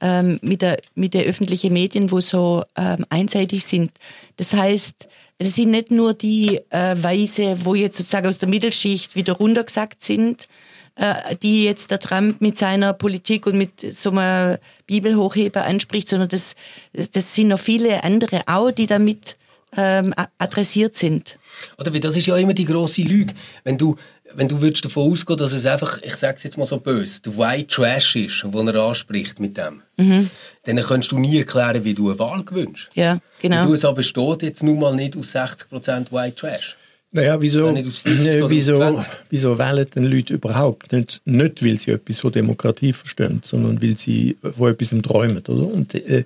ähm, 0.00 0.40
mit, 0.42 0.62
der, 0.62 0.78
mit 0.94 1.14
der 1.14 1.24
öffentlichen 1.24 1.72
Medien, 1.72 2.10
wo 2.10 2.20
so 2.20 2.64
ähm, 2.76 3.06
einseitig 3.08 3.64
sind. 3.64 3.92
Das 4.36 4.52
heißt, 4.52 5.08
es 5.38 5.56
sind 5.56 5.70
nicht 5.70 5.90
nur 5.90 6.14
die 6.14 6.60
äh, 6.70 6.96
Weise, 7.02 7.58
wo 7.64 7.74
jetzt 7.74 7.98
sozusagen 7.98 8.28
aus 8.28 8.38
der 8.38 8.48
Mittelschicht 8.48 9.16
wieder 9.16 9.34
runtergesagt 9.34 10.02
sind, 10.02 10.48
äh, 10.94 11.36
die 11.42 11.64
jetzt 11.64 11.90
der 11.90 11.98
Trump 11.98 12.40
mit 12.40 12.58
seiner 12.58 12.92
Politik 12.92 13.46
und 13.46 13.56
mit 13.56 13.94
so 13.94 14.10
einem 14.10 14.58
Bibelhochheber 14.86 15.64
anspricht, 15.64 16.08
sondern 16.08 16.28
das, 16.28 16.54
das 16.92 17.34
sind 17.34 17.48
noch 17.48 17.58
viele 17.58 18.04
andere 18.04 18.42
auch, 18.46 18.70
die 18.70 18.86
damit 18.86 19.36
ähm, 19.76 20.12
adressiert 20.38 20.96
sind. 20.96 21.38
Oder 21.78 21.92
wie 21.92 22.00
das 22.00 22.16
ist 22.16 22.26
ja 22.26 22.36
immer 22.36 22.54
die 22.54 22.64
große 22.64 23.02
Lüge. 23.02 23.34
Wenn 23.64 23.78
du 23.78 23.96
wenn 24.34 24.48
du 24.48 24.60
würdest 24.60 24.84
davon 24.84 25.10
ausgehen, 25.10 25.38
dass 25.38 25.52
es 25.52 25.66
einfach, 25.66 26.00
ich 26.02 26.16
sage 26.16 26.36
es 26.36 26.42
jetzt 26.42 26.58
mal 26.58 26.66
so 26.66 26.78
böse, 26.78 27.22
der 27.22 27.36
White 27.36 27.68
Trash 27.68 28.16
ist, 28.16 28.44
den 28.44 28.68
er 28.68 28.82
anspricht 28.82 29.40
mit 29.40 29.56
dem, 29.56 29.82
mhm. 29.96 30.30
dann 30.64 30.76
kannst 30.76 31.12
du 31.12 31.18
nie 31.18 31.38
erklären, 31.38 31.84
wie 31.84 31.94
du 31.94 32.10
eine 32.10 32.18
Wahl 32.18 32.44
gewünscht. 32.44 32.90
Ja, 32.94 33.20
genau. 33.40 33.62
Wie 33.62 33.68
du 33.68 33.74
es 33.74 33.84
aber 33.84 34.02
steht 34.02 34.42
jetzt 34.42 34.62
nun 34.62 34.78
mal 34.78 34.94
nicht 34.94 35.16
aus 35.16 35.34
60% 35.34 36.12
White 36.12 36.36
Trash. 36.36 36.76
Naja, 37.14 37.38
wieso, 37.40 37.68
äh, 37.68 37.84
wieso, 37.84 38.98
wieso 39.28 39.58
wählen 39.58 39.86
denn 39.94 40.04
Leute 40.04 40.32
überhaupt? 40.32 40.92
Nicht, 40.92 41.20
nicht, 41.26 41.62
weil 41.62 41.78
sie 41.78 41.90
etwas 41.90 42.20
von 42.20 42.32
Demokratie 42.32 42.94
verstehen, 42.94 43.42
sondern 43.44 43.82
weil 43.82 43.98
sie 43.98 44.38
von 44.56 44.70
etwas 44.70 44.94
träumen, 45.02 45.42
oder? 45.46 45.66
Und, 45.66 45.94
äh, 45.94 46.24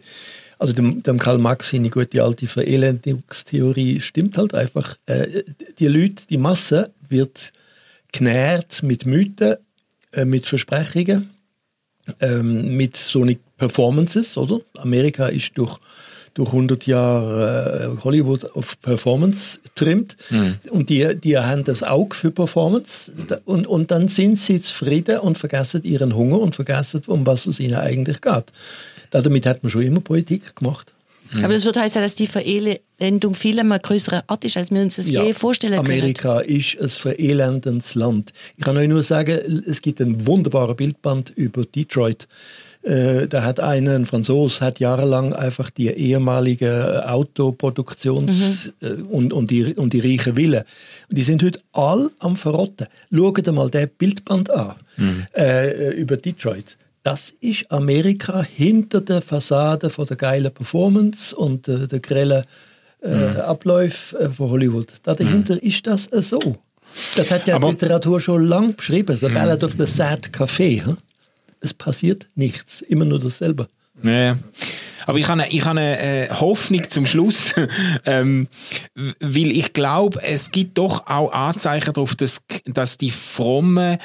also 0.60 0.72
dem, 0.72 1.02
dem 1.02 1.18
Karl 1.18 1.38
Marx 1.38 1.70
seine 1.70 1.90
gute 1.90 2.22
alte 2.22 2.46
Verelendungstheorie 2.46 4.00
stimmt 4.00 4.38
halt 4.38 4.54
einfach. 4.54 4.96
Äh, 5.06 5.42
die 5.80 5.88
Leute, 5.88 6.22
die 6.30 6.38
Masse 6.38 6.90
wird 7.08 7.52
genährt 8.18 8.82
mit 8.82 9.06
Mythen, 9.06 9.56
äh, 10.12 10.24
mit 10.24 10.46
Versprechungen, 10.46 11.30
ähm, 12.20 12.76
mit 12.76 12.96
so 12.96 13.26
Performances, 13.56 14.36
oder? 14.36 14.60
Amerika 14.76 15.26
ist 15.26 15.56
durch 15.56 15.78
durch 16.36 16.48
100 16.50 16.86
Jahre 16.86 17.96
äh, 17.98 18.04
Hollywood 18.04 18.44
auf 18.54 18.78
Performance 18.82 19.58
trimmt 19.74 20.18
mhm. 20.28 20.56
und 20.70 20.90
die, 20.90 21.16
die 21.18 21.38
haben 21.38 21.64
das 21.64 21.82
Auge 21.82 22.14
für 22.14 22.30
Performance 22.30 23.10
und, 23.46 23.66
und 23.66 23.90
dann 23.90 24.08
sind 24.08 24.38
sie 24.38 24.60
zufrieden 24.60 25.20
und 25.20 25.38
vergessen 25.38 25.82
ihren 25.82 26.14
Hunger 26.14 26.38
und 26.38 26.54
vergessen, 26.54 27.02
um 27.06 27.26
was 27.26 27.46
es 27.46 27.58
ihnen 27.58 27.76
eigentlich 27.76 28.20
geht. 28.20 28.44
Damit 29.10 29.46
hat 29.46 29.62
man 29.62 29.70
schon 29.70 29.82
immer 29.82 30.00
Politik 30.00 30.54
gemacht. 30.56 30.92
Mhm. 31.32 31.44
Aber 31.44 31.54
das 31.54 31.64
würde 31.64 31.80
heißen, 31.80 32.00
dass 32.00 32.14
die 32.14 32.26
Verelendung 32.26 33.34
viel 33.34 33.62
mehr 33.62 33.78
größere 33.78 34.24
Art 34.28 34.44
ist, 34.44 34.56
als 34.56 34.70
wir 34.70 34.80
uns 34.80 34.96
das 34.96 35.10
ja, 35.10 35.22
je 35.24 35.32
vorstellen 35.32 35.74
können. 35.74 35.86
Amerika 35.86 36.40
ist 36.40 36.80
ein 36.80 36.88
verelendendes 36.88 37.94
Land. 37.94 38.32
Ich 38.56 38.64
kann 38.64 38.76
euch 38.76 38.88
nur 38.88 39.02
sagen, 39.02 39.64
es 39.66 39.82
gibt 39.82 40.00
ein 40.00 40.26
wunderbares 40.26 40.76
Bildband 40.76 41.30
über 41.30 41.64
Detroit. 41.64 42.28
Äh, 42.82 43.26
da 43.26 43.42
hat 43.42 43.58
einer, 43.58 43.94
ein 43.94 44.06
Franzose, 44.06 44.60
hat 44.60 44.78
jahrelang 44.78 45.32
einfach 45.32 45.70
die 45.70 45.88
ehemalige 45.88 47.04
Autoproduktions- 47.08 48.72
mhm. 48.80 48.86
Äh, 48.88 49.02
und, 49.02 49.32
und, 49.32 49.50
die, 49.50 49.74
und 49.74 49.92
die 49.92 50.00
reichen 50.00 50.36
Villen. 50.36 50.62
Die 51.10 51.22
sind 51.22 51.42
heute 51.42 51.60
all 51.72 52.10
am 52.20 52.36
Verrotten. 52.36 52.86
Schaut 53.12 53.46
mal 53.52 53.70
das 53.70 53.88
Bildband 53.98 54.50
an 54.50 54.76
mhm. 54.96 55.26
äh, 55.36 55.90
über 55.94 56.16
Detroit 56.16 56.76
das 57.06 57.32
ist 57.40 57.70
Amerika 57.70 58.42
hinter 58.42 59.00
der 59.00 59.22
Fassade 59.22 59.90
von 59.90 60.06
der 60.06 60.16
geilen 60.16 60.52
Performance 60.52 61.36
und 61.36 61.68
äh, 61.68 61.86
der 61.86 62.00
grellen 62.00 62.44
äh, 63.00 63.08
mhm. 63.08 63.36
Abläufe 63.42 64.18
äh, 64.18 64.28
von 64.28 64.50
Hollywood. 64.50 64.88
dahinter 65.04 65.54
mhm. 65.54 65.60
ist 65.60 65.86
das 65.86 66.08
äh, 66.08 66.20
so. 66.20 66.40
Das 67.14 67.30
hat 67.30 67.46
ja 67.46 67.60
die 67.60 67.66
Literatur 67.66 68.20
schon 68.20 68.46
lange 68.46 68.72
beschrieben. 68.72 69.16
The 69.16 69.28
Ballad 69.28 69.62
of 69.62 69.74
the 69.78 69.86
Sad 69.86 70.30
Café. 70.30 70.84
Hm? 70.84 70.96
Es 71.60 71.72
passiert 71.72 72.26
nichts, 72.34 72.80
immer 72.80 73.04
nur 73.04 73.20
dasselbe. 73.20 73.68
Ja. 74.02 74.36
Aber 75.06 75.18
ich 75.18 75.28
habe, 75.28 75.44
ich 75.48 75.64
habe 75.64 75.78
eine 75.78 76.00
äh, 76.00 76.30
Hoffnung 76.30 76.90
zum 76.90 77.06
Schluss, 77.06 77.54
ähm, 78.04 78.48
weil 78.94 79.52
ich 79.52 79.72
glaube, 79.72 80.20
es 80.24 80.50
gibt 80.50 80.78
doch 80.78 81.06
auch 81.06 81.30
Anzeichen 81.30 81.92
darauf, 81.92 82.16
dass, 82.16 82.42
dass 82.64 82.96
die 82.96 83.12
frommen 83.12 83.98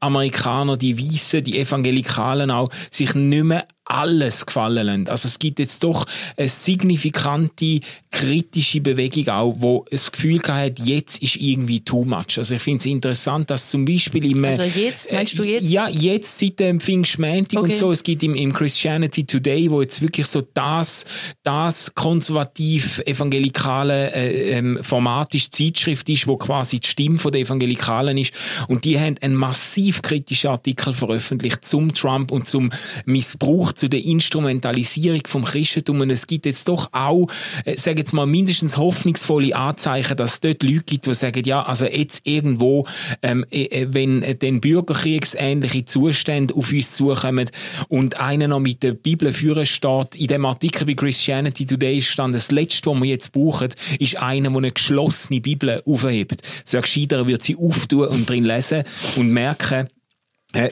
Amerikaner, 0.00 0.76
die 0.76 0.98
Weißen, 0.98 1.44
die 1.44 1.58
Evangelikalen 1.58 2.50
auch, 2.50 2.68
sich 2.90 3.14
nicht 3.14 3.44
mehr 3.44 3.66
alles 3.90 4.46
gefallen 4.46 4.86
lassen. 4.86 5.08
Also 5.08 5.26
es 5.26 5.40
gibt 5.40 5.58
jetzt 5.58 5.82
doch 5.82 6.06
eine 6.36 6.48
signifikante 6.48 7.80
kritische 8.10 8.80
Bewegung 8.80 9.28
auch, 9.28 9.56
wo 9.58 9.84
das 9.90 10.12
Gefühl 10.12 10.40
hat, 10.46 10.78
jetzt 10.78 11.20
ist 11.22 11.36
irgendwie 11.36 11.80
too 11.80 12.04
much. 12.04 12.38
Also 12.38 12.54
ich 12.54 12.62
finde 12.62 12.78
es 12.78 12.86
interessant, 12.86 13.50
dass 13.50 13.68
zum 13.68 13.84
Beispiel 13.84 14.30
im... 14.30 14.44
Also 14.44 14.62
jetzt, 14.62 15.10
meinst 15.10 15.36
du 15.38 15.42
jetzt? 15.44 15.68
Ja, 15.68 15.88
jetzt 15.88 16.38
seit 16.38 16.60
dem 16.60 16.78
Pfingstmäntig 16.80 17.58
Okay. 17.58 17.72
und 17.72 17.76
so. 17.76 17.90
Es 17.90 18.04
gibt 18.04 18.22
im, 18.22 18.34
im 18.34 18.52
Christianity 18.52 19.24
Today, 19.24 19.70
wo 19.70 19.80
jetzt 19.82 20.02
wirklich 20.02 20.26
so 20.26 20.42
das, 20.54 21.04
das 21.42 21.94
konservativ-evangelikale 21.94 24.12
äh, 24.12 24.50
ähm, 24.52 24.78
Format 24.82 25.34
ist, 25.34 25.54
Zeitschrift 25.54 26.06
ist, 26.08 26.26
wo 26.26 26.36
quasi 26.36 26.80
die 26.80 26.88
Stimme 26.88 27.18
der 27.18 27.40
Evangelikalen 27.40 28.18
ist. 28.18 28.34
Und 28.68 28.84
die 28.84 29.00
haben 29.00 29.16
einen 29.20 29.34
massiv 29.34 30.02
kritischen 30.02 30.50
Artikel 30.50 30.92
veröffentlicht 30.92 31.64
zum 31.64 31.94
Trump 31.94 32.30
und 32.30 32.46
zum 32.46 32.70
Missbrauch, 33.04 33.72
zu 33.80 33.88
der 33.88 34.04
Instrumentalisierung 34.04 35.22
vom 35.26 35.44
Christentum. 35.44 36.02
Und 36.02 36.10
es 36.10 36.26
gibt 36.26 36.44
jetzt 36.44 36.68
doch 36.68 36.90
auch, 36.92 37.26
äh, 37.64 37.76
sage 37.76 38.00
jetzt 38.00 38.12
mal, 38.12 38.26
mindestens 38.26 38.76
hoffnungsvolle 38.76 39.56
Anzeichen, 39.56 40.16
dass 40.16 40.34
es 40.34 40.40
dort 40.40 40.62
Leute 40.62 40.82
gibt, 40.84 41.06
die 41.06 41.14
sagen, 41.14 41.42
ja, 41.44 41.62
also 41.62 41.86
jetzt 41.86 42.26
irgendwo, 42.26 42.86
ähm, 43.22 43.44
äh, 43.50 43.64
äh, 43.64 43.88
wenn 43.90 44.22
äh, 44.22 44.34
dann 44.34 44.60
bürgerkriegsähnliche 44.60 45.86
Zustände 45.86 46.54
auf 46.54 46.70
uns 46.72 46.94
zukommen 46.94 47.50
und 47.88 48.20
einer 48.20 48.48
noch 48.48 48.60
mit 48.60 48.82
der 48.82 48.92
Bibel 48.92 49.32
führen 49.32 49.64
steht, 49.64 50.16
in 50.16 50.26
dem 50.26 50.44
Artikel 50.44 50.84
bei 50.86 50.94
Christianity 50.94 51.64
Today 51.64 52.02
stand, 52.02 52.34
das 52.34 52.50
Letzte, 52.50 52.90
was 52.90 53.00
wir 53.00 53.08
jetzt 53.08 53.32
brauchen, 53.32 53.70
ist 53.98 54.18
einer, 54.18 54.50
der 54.50 54.58
eine 54.58 54.72
geschlossene 54.72 55.40
Bibel 55.40 55.82
aufhebt. 55.86 56.42
So 56.64 56.80
gescheiter 56.80 57.26
wird 57.26 57.42
sie 57.42 57.56
auftun 57.56 58.08
und 58.08 58.28
drin 58.28 58.44
lesen 58.44 58.84
und 59.16 59.30
merken, 59.30 59.88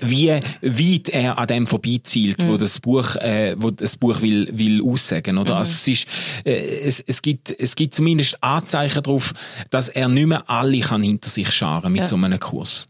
wie 0.01 0.31
weit 0.63 1.09
er 1.11 1.39
an 1.39 1.47
dem 1.47 1.67
vorbeizielt, 1.67 2.47
wo 2.49 2.57
das 2.57 2.81
Buch, 2.81 3.15
äh, 3.17 3.55
wo 3.59 3.71
das 3.71 3.97
Buch 3.97 4.21
will, 4.23 4.49
will 4.53 4.83
aussagen, 4.83 5.39
oder? 5.39 5.57
Also 5.57 5.71
es 5.73 5.87
ist, 5.89 6.09
äh, 6.45 6.81
es, 6.81 7.01
es 7.01 7.23
gibt, 7.23 7.55
es 7.59 7.77
gibt 7.77 7.95
zumindest 7.95 8.43
Anzeichen 8.43 9.03
darauf, 9.03 9.33
dass 9.71 9.89
er 9.89 10.09
nicht 10.09 10.27
mehr 10.27 10.49
alle 10.51 10.81
kann 10.81 11.03
hinter 11.03 11.31
sich 11.31 11.51
scharen 11.53 11.93
mit 11.93 12.01
Ja. 12.03 12.07
so 12.07 12.17
einem 12.17 12.41
Kurs. 12.41 12.89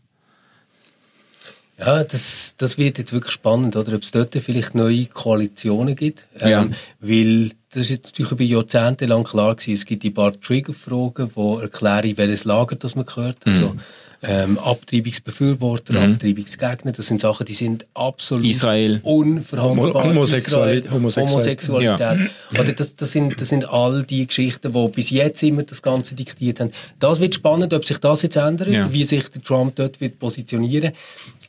Ja, 1.79 2.03
das, 2.03 2.55
das 2.59 2.77
wird 2.77 2.99
jetzt 2.99 3.13
wirklich 3.13 3.33
spannend, 3.33 3.77
oder? 3.77 3.95
Ob 3.95 4.03
es 4.03 4.11
dort 4.11 4.35
vielleicht 4.35 4.75
neue 4.75 5.07
Koalitionen 5.07 5.95
gibt. 5.95 6.27
Ähm, 6.41 6.49
Ja. 6.51 6.69
Weil 7.01 7.51
das 7.71 7.83
ist 7.83 7.91
jetzt 7.91 8.07
natürlich 8.07 8.33
über 8.33 8.43
Jahrzehnte 8.43 9.07
lang 9.07 9.23
klar 9.25 9.55
gewesen. 9.55 9.75
Es 9.75 9.85
gibt 9.85 10.03
die 10.03 10.11
paar 10.11 10.33
Triggerfragen, 10.41 11.31
die 11.37 11.61
erklären, 11.63 12.17
welches 12.17 12.45
Lager 12.45 12.75
das 12.77 12.97
man 12.97 13.07
gehört. 13.07 13.37
Also, 13.45 13.77
ähm, 14.23 14.59
Abtreibungsbefürworter, 14.59 15.95
Abtreibungsgegner, 16.01 16.93
das 16.93 17.07
sind 17.07 17.21
Sachen, 17.21 17.47
die 17.47 17.53
sind 17.53 17.87
absolut 17.95 18.45
Israel. 18.47 19.01
unverhandelbar. 19.05 20.05
Homo- 20.05 20.21
Homosexualität- 20.21 20.85
Israel, 20.87 20.91
Homosexualität. 20.91 21.69
Homosexualität. 21.69 22.31
Oder 22.59 22.73
das, 22.73 22.97
das, 22.97 23.13
sind, 23.13 23.41
das 23.41 23.49
sind 23.49 23.69
all 23.69 24.03
die 24.03 24.27
Geschichten, 24.27 24.73
die 24.73 24.89
bis 24.89 25.11
jetzt 25.11 25.43
immer 25.43 25.63
das 25.63 25.83
Ganze 25.83 26.15
diktiert 26.15 26.61
haben. 26.61 26.73
Das 26.99 27.21
wird 27.21 27.35
spannend, 27.35 27.73
ob 27.73 27.85
sich 27.85 27.99
das 27.99 28.23
jetzt 28.23 28.37
ändert, 28.37 28.69
Ja. 28.69 28.93
wie 28.93 29.05
sich 29.05 29.29
der 29.29 29.43
Trump 29.43 29.77
dort 29.77 30.01
wird 30.01 30.19
positionieren. 30.19 30.93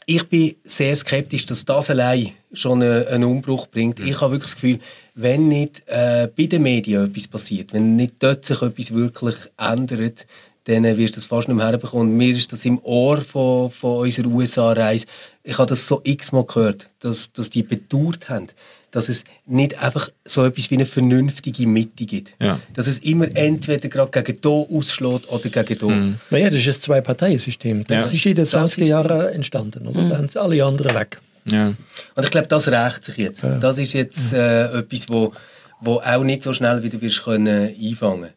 Ich 0.06 0.24
bin 0.28 0.56
sehr 0.64 0.96
skeptisch, 0.96 1.46
dass 1.46 1.66
das 1.66 1.90
allein 1.90 2.32
schon 2.54 2.82
einen, 2.82 3.08
einen 3.08 3.24
Umbruch 3.26 3.68
bringt. 3.68 4.00
Ich 4.00 4.22
habe 4.22 4.34
wirklich 4.34 4.52
das 4.52 4.56
Gefühl, 4.56 4.80
wenn 5.14 5.48
nicht 5.50 5.84
äh, 5.88 6.28
bei 6.36 6.46
den 6.46 6.64
Medien 6.64 7.06
etwas 7.06 7.28
passiert, 7.28 7.74
wenn 7.74 7.96
nicht 7.96 8.14
dort 8.20 8.46
sich 8.46 8.62
etwas 8.62 8.92
wirklich 8.94 9.36
ändert, 9.58 10.26
dann 10.70 10.98
wirst 10.98 11.16
du 11.16 11.20
das 11.20 11.26
fast 11.26 11.48
nicht 11.48 11.58
mehr 11.58 11.66
herbekommen. 11.68 12.10
Und 12.12 12.18
Mir 12.18 12.32
ist 12.36 12.52
das 12.52 12.64
im 12.66 12.80
Ohr 12.84 13.22
von, 13.22 13.72
von 13.72 14.00
unserer 14.02 14.28
USA-Reise, 14.28 15.06
ich 15.44 15.58
habe 15.58 15.68
das 15.70 15.88
so 15.88 16.02
x-mal 16.04 16.46
gehört, 16.46 16.88
dass, 17.00 17.32
dass 17.34 17.50
die 17.50 17.64
bedauert 17.64 18.30
haben, 18.30 18.48
dass 18.92 19.08
es 19.10 19.24
nicht 19.46 19.82
einfach 19.84 20.10
so 20.26 20.44
etwas 20.46 20.70
wie 20.72 20.76
eine 20.76 20.86
vernünftige 20.86 21.68
Mitte 21.68 22.06
gibt. 22.06 22.32
Ja. 22.42 22.60
Dass 22.74 22.88
es 22.88 22.98
immer 23.00 23.28
entweder 23.36 23.88
gerade 23.88 24.24
gegen 24.24 24.42
da 24.42 24.50
ausschlägt 24.50 25.30
oder 25.32 25.50
gegen 25.50 25.78
da. 25.80 25.88
Naja, 26.36 26.50
das 26.50 26.60
ist 26.66 26.68
ein 26.78 26.82
Zwei-Parteien-System. 26.82 27.86
Das 27.86 28.06
Ja. 28.08 28.12
ist 28.12 28.26
in 28.26 28.36
den 28.36 28.46
Das 28.46 28.54
20er 28.54 28.82
ist- 28.84 28.90
Jahren 28.90 29.28
entstanden. 29.34 29.88
Oder? 29.88 30.10
Dann 30.10 30.30
sind 30.30 30.38
alle 30.38 30.64
anderen 30.66 30.96
weg. 30.96 31.20
Ja. 31.46 31.68
Und 32.16 32.24
ich 32.24 32.32
glaube, 32.32 32.48
das 32.48 32.68
rächt 32.68 33.06
sich 33.06 33.18
jetzt. 33.18 33.44
Das 33.62 33.78
ist 33.78 33.94
jetzt 33.94 34.34
äh, 34.34 34.66
etwas, 34.80 35.08
wo, 35.08 35.34
wo 35.82 35.96
auch 36.00 36.24
nicht 36.24 36.44
so 36.44 36.54
schnell 36.54 36.82
wieder 36.84 37.00
wirst 37.00 37.24
können 37.24 37.74
einfangen. 37.80 38.30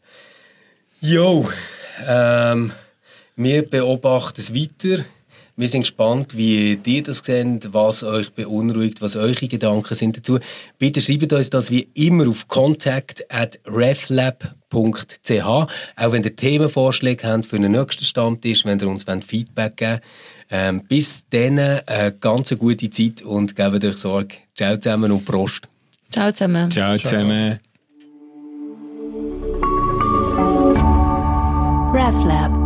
Jo, 1.00 1.48
ähm, 2.06 2.72
wir 3.36 3.62
beobachten 3.68 4.40
es 4.40 4.54
weiter. 4.54 5.04
Wir 5.54 5.68
sind 5.68 5.82
gespannt, 5.82 6.36
wie 6.36 6.78
ihr 6.82 7.02
das 7.02 7.18
seht, 7.18 7.72
was 7.74 8.02
euch 8.02 8.32
beunruhigt, 8.32 9.02
was 9.02 9.16
eure 9.16 9.48
Gedanken 9.48 9.94
sind 9.94 10.16
dazu. 10.16 10.38
Bitte 10.78 11.02
schreibt 11.02 11.32
uns 11.32 11.50
das 11.50 11.70
wie 11.70 11.88
immer 11.92 12.26
auf 12.26 12.48
contact 12.48 13.24
at 13.28 13.58
reflab.ch. 13.66 15.42
Auch 15.42 15.68
wenn 15.96 16.22
ihr 16.22 16.34
Themenvorschläge 16.34 17.28
habt 17.28 17.46
für 17.46 17.58
den 17.58 17.72
nächsten 17.72 18.04
Stammtisch, 18.04 18.64
wenn 18.64 18.80
ihr 18.80 18.88
uns 18.88 19.06
wollt 19.06 19.24
Feedback 19.24 19.76
geben 19.76 20.00
ähm, 20.52 20.82
Bis 20.84 21.24
dann 21.30 21.58
eine 21.58 22.12
ganz 22.20 22.54
gute 22.58 22.90
Zeit 22.90 23.22
und 23.22 23.56
gebt 23.56 23.84
euch 23.84 23.96
Sorge. 23.96 24.36
Ciao 24.54 24.76
zusammen 24.76 25.10
und 25.10 25.24
Prost. 25.24 25.66
Ciao 26.10 26.30
zusammen. 26.30 26.70
Ciao 26.70 26.98
zusammen. 26.98 27.58
RefLab. 31.92 32.61